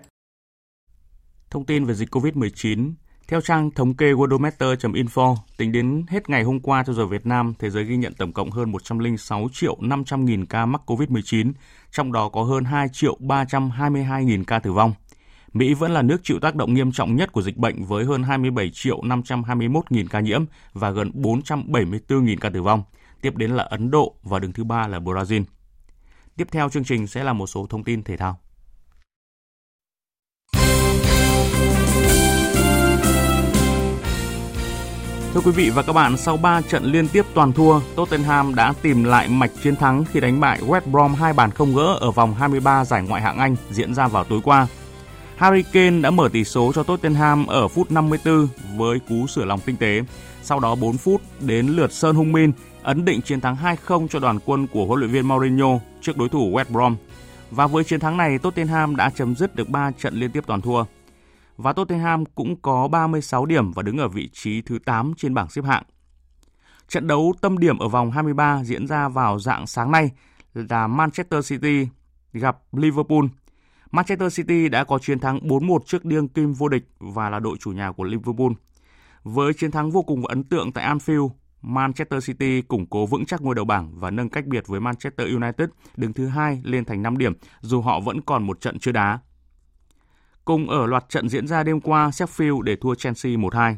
Thông 1.49 1.65
tin 1.65 1.85
về 1.85 1.93
dịch 1.93 2.15
COVID-19, 2.15 2.93
theo 3.27 3.41
trang 3.41 3.71
thống 3.71 3.93
kê 3.93 4.13
Worldometer.info, 4.13 5.35
tính 5.57 5.71
đến 5.71 6.05
hết 6.07 6.29
ngày 6.29 6.43
hôm 6.43 6.59
qua 6.59 6.83
theo 6.83 6.93
giờ 6.93 7.05
Việt 7.05 7.25
Nam, 7.25 7.53
thế 7.59 7.69
giới 7.69 7.83
ghi 7.83 7.97
nhận 7.97 8.13
tổng 8.13 8.33
cộng 8.33 8.51
hơn 8.51 8.71
106 8.71 9.47
triệu 9.53 9.77
500 9.81 10.25
nghìn 10.25 10.45
ca 10.45 10.65
mắc 10.65 10.81
COVID-19, 10.85 11.51
trong 11.91 12.11
đó 12.11 12.29
có 12.29 12.43
hơn 12.43 12.63
2 12.63 12.87
triệu 12.93 13.17
322 13.19 14.25
nghìn 14.25 14.43
ca 14.43 14.59
tử 14.59 14.71
vong. 14.71 14.93
Mỹ 15.53 15.73
vẫn 15.73 15.91
là 15.91 16.01
nước 16.01 16.17
chịu 16.23 16.39
tác 16.39 16.55
động 16.55 16.73
nghiêm 16.73 16.91
trọng 16.91 17.15
nhất 17.15 17.31
của 17.31 17.41
dịch 17.41 17.57
bệnh 17.57 17.85
với 17.85 18.05
hơn 18.05 18.23
27 18.23 18.71
triệu 18.73 19.01
521 19.03 19.91
nghìn 19.91 20.07
ca 20.07 20.19
nhiễm 20.19 20.45
và 20.73 20.91
gần 20.91 21.11
474 21.13 22.25
nghìn 22.25 22.39
ca 22.39 22.49
tử 22.49 22.61
vong. 22.61 22.83
Tiếp 23.21 23.35
đến 23.35 23.51
là 23.51 23.63
Ấn 23.63 23.91
Độ 23.91 24.15
và 24.23 24.39
đứng 24.39 24.53
thứ 24.53 24.63
ba 24.63 24.87
là 24.87 24.99
Brazil. 24.99 25.43
Tiếp 26.37 26.47
theo 26.51 26.69
chương 26.69 26.83
trình 26.83 27.07
sẽ 27.07 27.23
là 27.23 27.33
một 27.33 27.47
số 27.47 27.67
thông 27.69 27.83
tin 27.83 28.03
thể 28.03 28.17
thao. 28.17 28.42
Thưa 35.33 35.41
quý 35.41 35.51
vị 35.51 35.69
và 35.69 35.81
các 35.81 35.93
bạn, 35.93 36.17
sau 36.17 36.37
3 36.37 36.61
trận 36.61 36.83
liên 36.83 37.07
tiếp 37.07 37.25
toàn 37.33 37.53
thua, 37.53 37.79
Tottenham 37.95 38.55
đã 38.55 38.73
tìm 38.81 39.03
lại 39.03 39.27
mạch 39.27 39.51
chiến 39.63 39.75
thắng 39.75 40.05
khi 40.05 40.19
đánh 40.19 40.39
bại 40.39 40.59
West 40.67 40.91
Brom 40.91 41.13
hai 41.13 41.33
bàn 41.33 41.51
không 41.51 41.75
gỡ 41.75 41.97
ở 41.99 42.11
vòng 42.11 42.33
23 42.33 42.85
giải 42.85 43.03
ngoại 43.03 43.21
hạng 43.21 43.37
Anh 43.37 43.55
diễn 43.69 43.93
ra 43.93 44.07
vào 44.07 44.23
tối 44.23 44.39
qua. 44.43 44.67
Harry 45.37 45.63
Kane 45.63 46.01
đã 46.01 46.09
mở 46.09 46.29
tỷ 46.33 46.43
số 46.43 46.71
cho 46.75 46.83
Tottenham 46.83 47.47
ở 47.47 47.67
phút 47.67 47.91
54 47.91 48.47
với 48.77 48.99
cú 48.99 49.27
sửa 49.27 49.45
lòng 49.45 49.59
tinh 49.65 49.77
tế. 49.77 50.01
Sau 50.43 50.59
đó 50.59 50.75
4 50.75 50.97
phút 50.97 51.21
đến 51.39 51.67
lượt 51.67 51.91
Sơn 51.91 52.15
Hung 52.15 52.31
Min 52.31 52.51
ấn 52.83 53.05
định 53.05 53.21
chiến 53.21 53.41
thắng 53.41 53.57
2-0 53.87 54.07
cho 54.07 54.19
đoàn 54.19 54.39
quân 54.45 54.67
của 54.67 54.85
huấn 54.85 54.99
luyện 54.99 55.11
viên 55.11 55.27
Mourinho 55.27 55.79
trước 56.01 56.17
đối 56.17 56.29
thủ 56.29 56.51
West 56.51 56.71
Brom. 56.71 56.95
Và 57.51 57.67
với 57.67 57.83
chiến 57.83 57.99
thắng 57.99 58.17
này, 58.17 58.37
Tottenham 58.37 58.95
đã 58.95 59.09
chấm 59.15 59.35
dứt 59.35 59.55
được 59.55 59.69
3 59.69 59.91
trận 59.91 60.15
liên 60.15 60.31
tiếp 60.31 60.43
toàn 60.47 60.61
thua 60.61 60.83
và 61.57 61.73
Tottenham 61.73 62.25
cũng 62.25 62.61
có 62.61 62.87
36 62.87 63.45
điểm 63.45 63.71
và 63.71 63.83
đứng 63.83 63.97
ở 63.97 64.07
vị 64.07 64.29
trí 64.33 64.61
thứ 64.61 64.79
8 64.85 65.13
trên 65.17 65.33
bảng 65.33 65.49
xếp 65.49 65.65
hạng. 65.65 65.83
Trận 66.87 67.07
đấu 67.07 67.33
tâm 67.41 67.57
điểm 67.57 67.77
ở 67.77 67.87
vòng 67.87 68.11
23 68.11 68.63
diễn 68.63 68.87
ra 68.87 69.09
vào 69.09 69.39
dạng 69.39 69.67
sáng 69.67 69.91
nay 69.91 70.11
là 70.53 70.87
Manchester 70.87 71.49
City 71.49 71.87
gặp 72.33 72.57
Liverpool. 72.71 73.25
Manchester 73.91 74.35
City 74.37 74.69
đã 74.69 74.83
có 74.83 74.99
chiến 74.99 75.19
thắng 75.19 75.39
4-1 75.39 75.79
trước 75.85 76.05
điêng 76.05 76.27
kim 76.27 76.53
vô 76.53 76.67
địch 76.67 76.83
và 76.99 77.29
là 77.29 77.39
đội 77.39 77.57
chủ 77.59 77.71
nhà 77.71 77.91
của 77.91 78.03
Liverpool. 78.03 78.51
Với 79.23 79.53
chiến 79.53 79.71
thắng 79.71 79.91
vô 79.91 80.01
cùng 80.01 80.25
ấn 80.25 80.43
tượng 80.43 80.71
tại 80.71 80.95
Anfield, 80.95 81.29
Manchester 81.61 82.27
City 82.27 82.61
củng 82.61 82.85
cố 82.85 83.05
vững 83.05 83.25
chắc 83.25 83.41
ngôi 83.41 83.55
đầu 83.55 83.65
bảng 83.65 83.99
và 83.99 84.11
nâng 84.11 84.29
cách 84.29 84.45
biệt 84.45 84.67
với 84.67 84.79
Manchester 84.79 85.27
United 85.33 85.69
đứng 85.97 86.13
thứ 86.13 86.27
hai 86.27 86.61
lên 86.63 86.85
thành 86.85 87.01
5 87.01 87.17
điểm 87.17 87.33
dù 87.61 87.81
họ 87.81 87.99
vẫn 87.99 88.21
còn 88.21 88.43
một 88.43 88.61
trận 88.61 88.79
chưa 88.79 88.91
đá. 88.91 89.19
Cùng 90.45 90.69
ở 90.69 90.85
loạt 90.85 91.09
trận 91.09 91.29
diễn 91.29 91.47
ra 91.47 91.63
đêm 91.63 91.81
qua, 91.81 92.09
Sheffield 92.09 92.61
để 92.61 92.75
thua 92.75 92.95
Chelsea 92.95 93.31
1-2. 93.31 93.75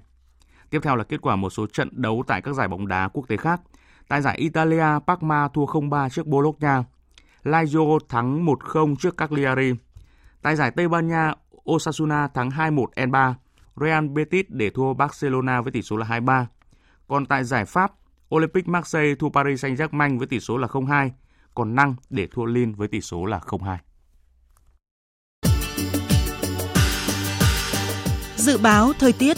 Tiếp 0.69 0.80
theo 0.84 0.95
là 0.95 1.04
kết 1.04 1.21
quả 1.21 1.36
một 1.36 1.49
số 1.49 1.67
trận 1.67 1.89
đấu 1.91 2.23
tại 2.28 2.41
các 2.41 2.54
giải 2.56 2.67
bóng 2.67 2.88
đá 2.88 3.08
quốc 3.08 3.28
tế 3.28 3.38
khác. 3.38 3.62
Tại 4.08 4.21
giải 4.21 4.38
Italia, 4.38 4.86
Parma 5.08 5.47
thua 5.47 5.65
0-3 5.65 6.10
trước 6.10 6.28
Bologna. 6.28 6.84
Lazio 7.43 7.99
thắng 8.10 8.45
1-0 8.45 8.95
trước 8.95 9.17
Cagliari. 9.17 9.73
Tại 10.41 10.56
giải 10.56 10.71
Tây 10.71 10.88
Ban 10.88 11.08
Nha, 11.08 11.34
Osasuna 11.71 12.28
thắng 12.28 12.49
2-1 12.49 12.86
N3. 12.95 13.34
Real 13.75 14.08
Betis 14.08 14.45
để 14.49 14.69
thua 14.69 14.93
Barcelona 14.93 15.62
với 15.62 15.71
tỷ 15.71 15.82
số 15.82 15.97
là 15.97 16.06
2-3. 16.06 16.45
Còn 17.08 17.25
tại 17.25 17.43
giải 17.43 17.65
Pháp, 17.65 17.91
Olympic 18.36 18.67
Marseille 18.67 19.15
thua 19.15 19.30
Paris 19.30 19.65
Saint-Germain 19.65 20.17
với 20.17 20.28
tỷ 20.28 20.39
số 20.39 20.58
là 20.58 20.67
0-2, 20.67 21.10
còn 21.56 21.75
Năng 21.75 21.95
để 22.10 22.28
thua 22.28 22.45
Lille 22.45 22.71
với 22.78 22.88
tỷ 22.88 23.01
số 23.01 23.25
là 23.25 23.39
0-2. 23.39 23.78
Dự 28.45 28.58
báo 28.58 28.93
thời 28.99 29.13
tiết 29.13 29.38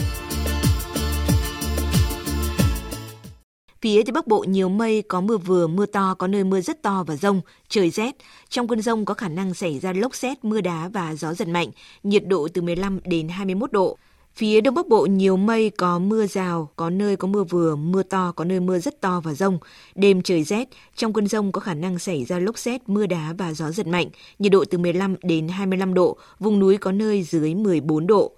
Phía 3.81 4.03
Tây 4.03 4.11
Bắc 4.13 4.27
Bộ 4.27 4.39
nhiều 4.39 4.69
mây, 4.69 5.01
có 5.01 5.21
mưa 5.21 5.37
vừa, 5.37 5.67
mưa 5.67 5.85
to, 5.85 6.13
có 6.13 6.27
nơi 6.27 6.43
mưa 6.43 6.61
rất 6.61 6.81
to 6.81 7.03
và 7.07 7.15
rông, 7.15 7.41
trời 7.69 7.89
rét. 7.89 8.15
Trong 8.49 8.67
cơn 8.67 8.81
rông 8.81 9.05
có 9.05 9.13
khả 9.13 9.27
năng 9.27 9.53
xảy 9.53 9.79
ra 9.79 9.93
lốc 9.93 10.15
xét, 10.15 10.45
mưa 10.45 10.61
đá 10.61 10.89
và 10.93 11.15
gió 11.15 11.33
giật 11.33 11.47
mạnh, 11.47 11.69
nhiệt 12.03 12.27
độ 12.27 12.47
từ 12.53 12.61
15 12.61 12.99
đến 13.05 13.29
21 13.29 13.71
độ. 13.71 13.97
Phía 14.35 14.61
Đông 14.61 14.75
Bắc 14.75 14.87
Bộ 14.87 15.05
nhiều 15.05 15.37
mây, 15.37 15.69
có 15.69 15.99
mưa 15.99 16.25
rào, 16.25 16.69
có 16.75 16.89
nơi 16.89 17.15
có 17.15 17.27
mưa 17.27 17.43
vừa, 17.43 17.75
mưa 17.75 18.03
to, 18.03 18.33
có 18.35 18.43
nơi 18.43 18.59
mưa 18.59 18.79
rất 18.79 19.01
to 19.01 19.21
và 19.23 19.33
rông. 19.33 19.59
Đêm 19.95 20.21
trời 20.21 20.43
rét, 20.43 20.67
trong 20.95 21.13
cơn 21.13 21.27
rông 21.27 21.51
có 21.51 21.61
khả 21.61 21.73
năng 21.73 21.99
xảy 21.99 22.25
ra 22.25 22.39
lốc 22.39 22.57
xét, 22.57 22.89
mưa 22.89 23.05
đá 23.05 23.33
và 23.37 23.53
gió 23.53 23.71
giật 23.71 23.87
mạnh, 23.87 24.07
nhiệt 24.39 24.51
độ 24.51 24.65
từ 24.69 24.77
15 24.77 25.15
đến 25.23 25.47
25 25.47 25.93
độ, 25.93 26.17
vùng 26.39 26.59
núi 26.59 26.77
có 26.77 26.91
nơi 26.91 27.23
dưới 27.23 27.55
14 27.55 28.07
độ. 28.07 28.33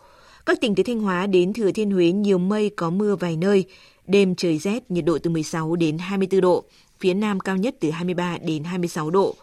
Các 0.50 0.62
tỉnh 0.62 0.76
từ 0.76 0.84
Thanh 0.84 1.00
Hóa 1.00 1.28
đến 1.28 1.54
Thừa 1.54 1.72
Thiên 1.72 1.92
Huế 1.92 2.12
nhiều 2.12 2.38
mây 2.38 2.70
có 2.76 2.90
mưa 2.90 3.16
vài 3.16 3.38
nơi, 3.38 3.66
Đêm 4.08 4.36
trời 4.36 4.58
rét, 4.58 4.92
nhiệt 4.92 5.06
độ 5.06 5.18
từ 5.24 5.30
16 5.30 5.76
đến 5.76 5.98
24 5.98 6.42
độ, 6.42 6.64
phía 7.00 7.14
Nam 7.14 7.40
cao 7.40 7.58
nhất 7.58 7.76
từ 7.80 7.92
23 7.92 8.38
đến 8.38 8.64
26 8.64 9.10
độ. 9.10 9.36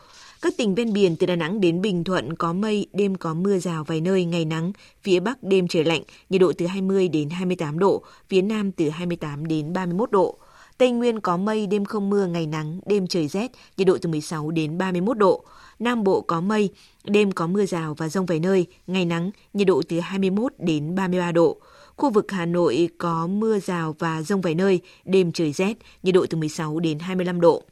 Các 0.43 0.55
tỉnh 0.57 0.75
ven 0.75 0.93
biển 0.93 1.17
từ 1.17 1.27
Đà 1.27 1.37
Nẵng 1.37 1.61
đến 1.61 1.81
Bình 1.83 2.05
Thuận 2.05 2.37
có 2.37 2.53
mây, 2.53 2.87
đêm 2.93 3.15
có 3.15 3.35
mưa 3.35 3.59
rào 3.59 3.85
vài 3.85 4.01
nơi, 4.01 4.25
ngày 4.25 4.45
nắng. 4.45 4.73
Phía 5.03 5.21
Bắc 5.21 5.43
đêm 5.43 5.69
trời 5.69 5.85
lạnh, 5.85 6.03
nhiệt 6.31 6.41
độ 6.41 6.53
từ 6.59 6.67
20 6.67 7.09
đến 7.09 7.31
28 7.31 7.79
độ, 7.79 8.03
phía 8.29 8.43
Nam 8.43 8.73
từ 8.73 8.89
28 8.89 9.47
đến 9.47 9.73
31 9.73 10.11
độ. 10.11 10.39
Tây 10.79 10.91
Nguyên 10.91 11.21
có 11.21 11.37
mây, 11.37 11.67
đêm 11.67 11.85
không 11.85 12.11
mưa, 12.11 12.27
ngày 12.27 12.47
nắng, 12.47 12.81
đêm 12.87 13.07
trời 13.07 13.29
rét, 13.29 13.51
nhiệt 13.77 13.87
độ 13.87 13.99
từ 14.03 14.09
16 14.09 14.51
đến 14.51 14.79
31 14.79 15.19
độ. 15.19 15.45
Nam 15.79 16.05
Bộ 16.05 16.21
có 16.21 16.41
mây, 16.41 16.71
đêm 17.05 17.33
có 17.33 17.47
mưa 17.47 17.67
rào 17.67 17.95
và 17.95 18.09
rông 18.09 18.27
vài 18.27 18.41
nơi, 18.41 18.67
ngày 18.87 19.05
nắng, 19.05 19.31
nhiệt 19.53 19.67
độ 19.67 19.83
từ 19.89 20.01
21 20.01 20.53
đến 20.59 20.95
33 20.95 21.33
độ. 21.33 21.57
Khu 21.97 22.11
vực 22.11 22.31
Hà 22.31 22.47
Nội 22.47 22.89
có 22.99 23.27
mưa 23.27 23.59
rào 23.59 23.97
và 23.99 24.23
rông 24.23 24.41
vài 24.41 24.55
nơi, 24.55 24.81
đêm 25.05 25.33
trời 25.33 25.53
rét, 25.53 25.75
nhiệt 26.03 26.15
độ 26.15 26.27
từ 26.31 26.39
16 26.39 26.81
đến 26.81 26.99
25 26.99 27.41
độ. 27.41 27.63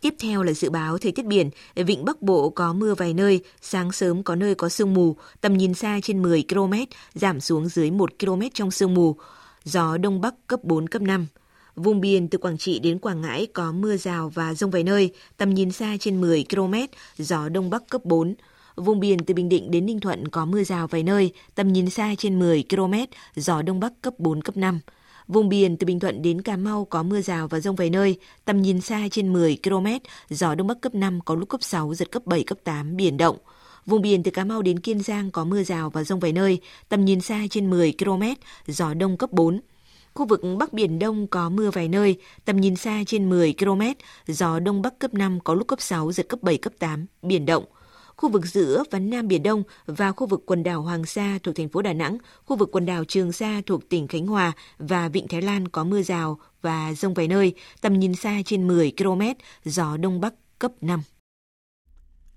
Tiếp 0.00 0.14
theo 0.18 0.42
là 0.42 0.52
dự 0.52 0.70
báo 0.70 0.98
thời 0.98 1.12
tiết 1.12 1.26
biển, 1.26 1.50
vịnh 1.74 2.04
Bắc 2.04 2.22
Bộ 2.22 2.50
có 2.50 2.72
mưa 2.72 2.94
vài 2.94 3.14
nơi, 3.14 3.40
sáng 3.60 3.92
sớm 3.92 4.22
có 4.22 4.34
nơi 4.34 4.54
có 4.54 4.68
sương 4.68 4.94
mù, 4.94 5.16
tầm 5.40 5.56
nhìn 5.56 5.74
xa 5.74 6.00
trên 6.02 6.22
10 6.22 6.44
km, 6.48 6.72
giảm 7.14 7.40
xuống 7.40 7.68
dưới 7.68 7.90
1 7.90 8.10
km 8.18 8.40
trong 8.54 8.70
sương 8.70 8.94
mù. 8.94 9.16
Gió 9.64 9.96
Đông 9.96 10.20
Bắc 10.20 10.34
cấp 10.46 10.64
4, 10.64 10.88
cấp 10.88 11.02
5. 11.02 11.26
Vùng 11.76 12.00
biển 12.00 12.28
từ 12.28 12.38
Quảng 12.38 12.58
Trị 12.58 12.78
đến 12.78 12.98
Quảng 12.98 13.20
Ngãi 13.20 13.46
có 13.46 13.72
mưa 13.72 13.96
rào 13.96 14.28
và 14.34 14.54
rông 14.54 14.70
vài 14.70 14.84
nơi, 14.84 15.12
tầm 15.36 15.54
nhìn 15.54 15.72
xa 15.72 15.96
trên 16.00 16.20
10 16.20 16.44
km, 16.50 16.74
gió 17.18 17.48
Đông 17.48 17.70
Bắc 17.70 17.88
cấp 17.88 18.04
4. 18.04 18.34
Vùng 18.76 19.00
biển 19.00 19.18
từ 19.24 19.34
Bình 19.34 19.48
Định 19.48 19.70
đến 19.70 19.86
Ninh 19.86 20.00
Thuận 20.00 20.28
có 20.28 20.44
mưa 20.44 20.64
rào 20.64 20.86
vài 20.86 21.02
nơi, 21.02 21.32
tầm 21.54 21.72
nhìn 21.72 21.90
xa 21.90 22.14
trên 22.18 22.38
10 22.38 22.64
km, 22.70 22.94
gió 23.36 23.62
Đông 23.62 23.80
Bắc 23.80 23.92
cấp 24.02 24.14
4, 24.18 24.42
cấp 24.42 24.56
5. 24.56 24.80
Vùng 25.28 25.48
biển 25.48 25.76
từ 25.76 25.86
Bình 25.86 26.00
Thuận 26.00 26.22
đến 26.22 26.42
Cà 26.42 26.56
Mau 26.56 26.84
có 26.84 27.02
mưa 27.02 27.20
rào 27.20 27.48
và 27.48 27.60
rông 27.60 27.76
vài 27.76 27.90
nơi, 27.90 28.18
tầm 28.44 28.62
nhìn 28.62 28.80
xa 28.80 29.08
trên 29.10 29.32
10 29.32 29.58
km, 29.64 29.86
gió 30.30 30.54
Đông 30.54 30.66
Bắc 30.66 30.80
cấp 30.80 30.94
5, 30.94 31.20
có 31.24 31.34
lúc 31.34 31.48
cấp 31.48 31.62
6, 31.62 31.94
giật 31.94 32.10
cấp 32.10 32.26
7, 32.26 32.42
cấp 32.42 32.58
8, 32.64 32.96
biển 32.96 33.16
động. 33.16 33.36
Vùng 33.86 34.02
biển 34.02 34.22
từ 34.22 34.30
Cà 34.30 34.44
Mau 34.44 34.62
đến 34.62 34.80
Kiên 34.80 35.02
Giang 35.02 35.30
có 35.30 35.44
mưa 35.44 35.62
rào 35.62 35.90
và 35.90 36.04
rông 36.04 36.20
vài 36.20 36.32
nơi, 36.32 36.60
tầm 36.88 37.04
nhìn 37.04 37.20
xa 37.20 37.40
trên 37.50 37.70
10 37.70 37.94
km, 37.98 38.22
gió 38.66 38.94
Đông 38.94 39.16
cấp 39.16 39.32
4. 39.32 39.60
Khu 40.14 40.26
vực 40.26 40.40
Bắc 40.58 40.72
Biển 40.72 40.98
Đông 40.98 41.26
có 41.26 41.48
mưa 41.48 41.70
vài 41.70 41.88
nơi, 41.88 42.16
tầm 42.44 42.60
nhìn 42.60 42.76
xa 42.76 43.02
trên 43.06 43.30
10 43.30 43.54
km, 43.58 43.82
gió 44.26 44.58
Đông 44.58 44.82
Bắc 44.82 44.98
cấp 44.98 45.14
5, 45.14 45.38
có 45.44 45.54
lúc 45.54 45.66
cấp 45.66 45.80
6, 45.80 46.12
giật 46.12 46.28
cấp 46.28 46.42
7, 46.42 46.58
cấp 46.58 46.72
8, 46.78 47.06
biển 47.22 47.46
động 47.46 47.64
khu 48.16 48.28
vực 48.28 48.46
giữa 48.46 48.84
và 48.90 48.98
Nam 48.98 49.28
Biển 49.28 49.42
Đông 49.42 49.62
và 49.86 50.12
khu 50.12 50.26
vực 50.26 50.42
quần 50.46 50.62
đảo 50.62 50.82
Hoàng 50.82 51.04
Sa 51.04 51.38
thuộc 51.42 51.56
thành 51.56 51.68
phố 51.68 51.82
Đà 51.82 51.92
Nẵng, 51.92 52.18
khu 52.44 52.56
vực 52.56 52.68
quần 52.72 52.86
đảo 52.86 53.04
Trường 53.04 53.32
Sa 53.32 53.62
thuộc 53.66 53.88
tỉnh 53.88 54.08
Khánh 54.08 54.26
Hòa 54.26 54.52
và 54.78 55.08
Vịnh 55.08 55.28
Thái 55.28 55.42
Lan 55.42 55.68
có 55.68 55.84
mưa 55.84 56.02
rào 56.02 56.38
và 56.62 56.94
rông 56.94 57.14
vài 57.14 57.28
nơi, 57.28 57.54
tầm 57.80 57.98
nhìn 57.98 58.14
xa 58.14 58.42
trên 58.44 58.66
10 58.66 58.92
km, 58.98 59.22
gió 59.64 59.96
Đông 59.96 60.20
Bắc 60.20 60.34
cấp 60.58 60.72
5. 60.80 61.02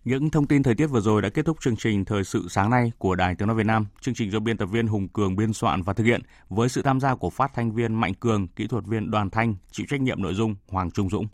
Những 0.05 0.29
thông 0.29 0.47
tin 0.47 0.63
thời 0.63 0.75
tiết 0.75 0.87
vừa 0.87 0.99
rồi 0.99 1.21
đã 1.21 1.29
kết 1.29 1.45
thúc 1.45 1.57
chương 1.61 1.75
trình 1.75 2.05
Thời 2.05 2.23
sự 2.23 2.47
sáng 2.49 2.69
nay 2.69 2.91
của 2.97 3.15
Đài 3.15 3.35
Tiếng 3.35 3.47
Nói 3.47 3.57
Việt 3.57 3.65
Nam. 3.65 3.85
Chương 4.01 4.15
trình 4.15 4.31
do 4.31 4.39
biên 4.39 4.57
tập 4.57 4.65
viên 4.65 4.87
Hùng 4.87 5.07
Cường 5.07 5.35
biên 5.35 5.53
soạn 5.53 5.81
và 5.81 5.93
thực 5.93 6.03
hiện 6.03 6.21
với 6.49 6.69
sự 6.69 6.81
tham 6.81 6.99
gia 6.99 7.15
của 7.15 7.29
phát 7.29 7.51
thanh 7.53 7.71
viên 7.71 7.93
Mạnh 7.93 8.13
Cường, 8.13 8.47
kỹ 8.47 8.67
thuật 8.67 8.85
viên 8.85 9.11
Đoàn 9.11 9.29
Thanh, 9.29 9.55
chịu 9.71 9.85
trách 9.89 10.01
nhiệm 10.01 10.21
nội 10.21 10.33
dung 10.33 10.55
Hoàng 10.67 10.91
Trung 10.91 11.09
Dũng. 11.09 11.27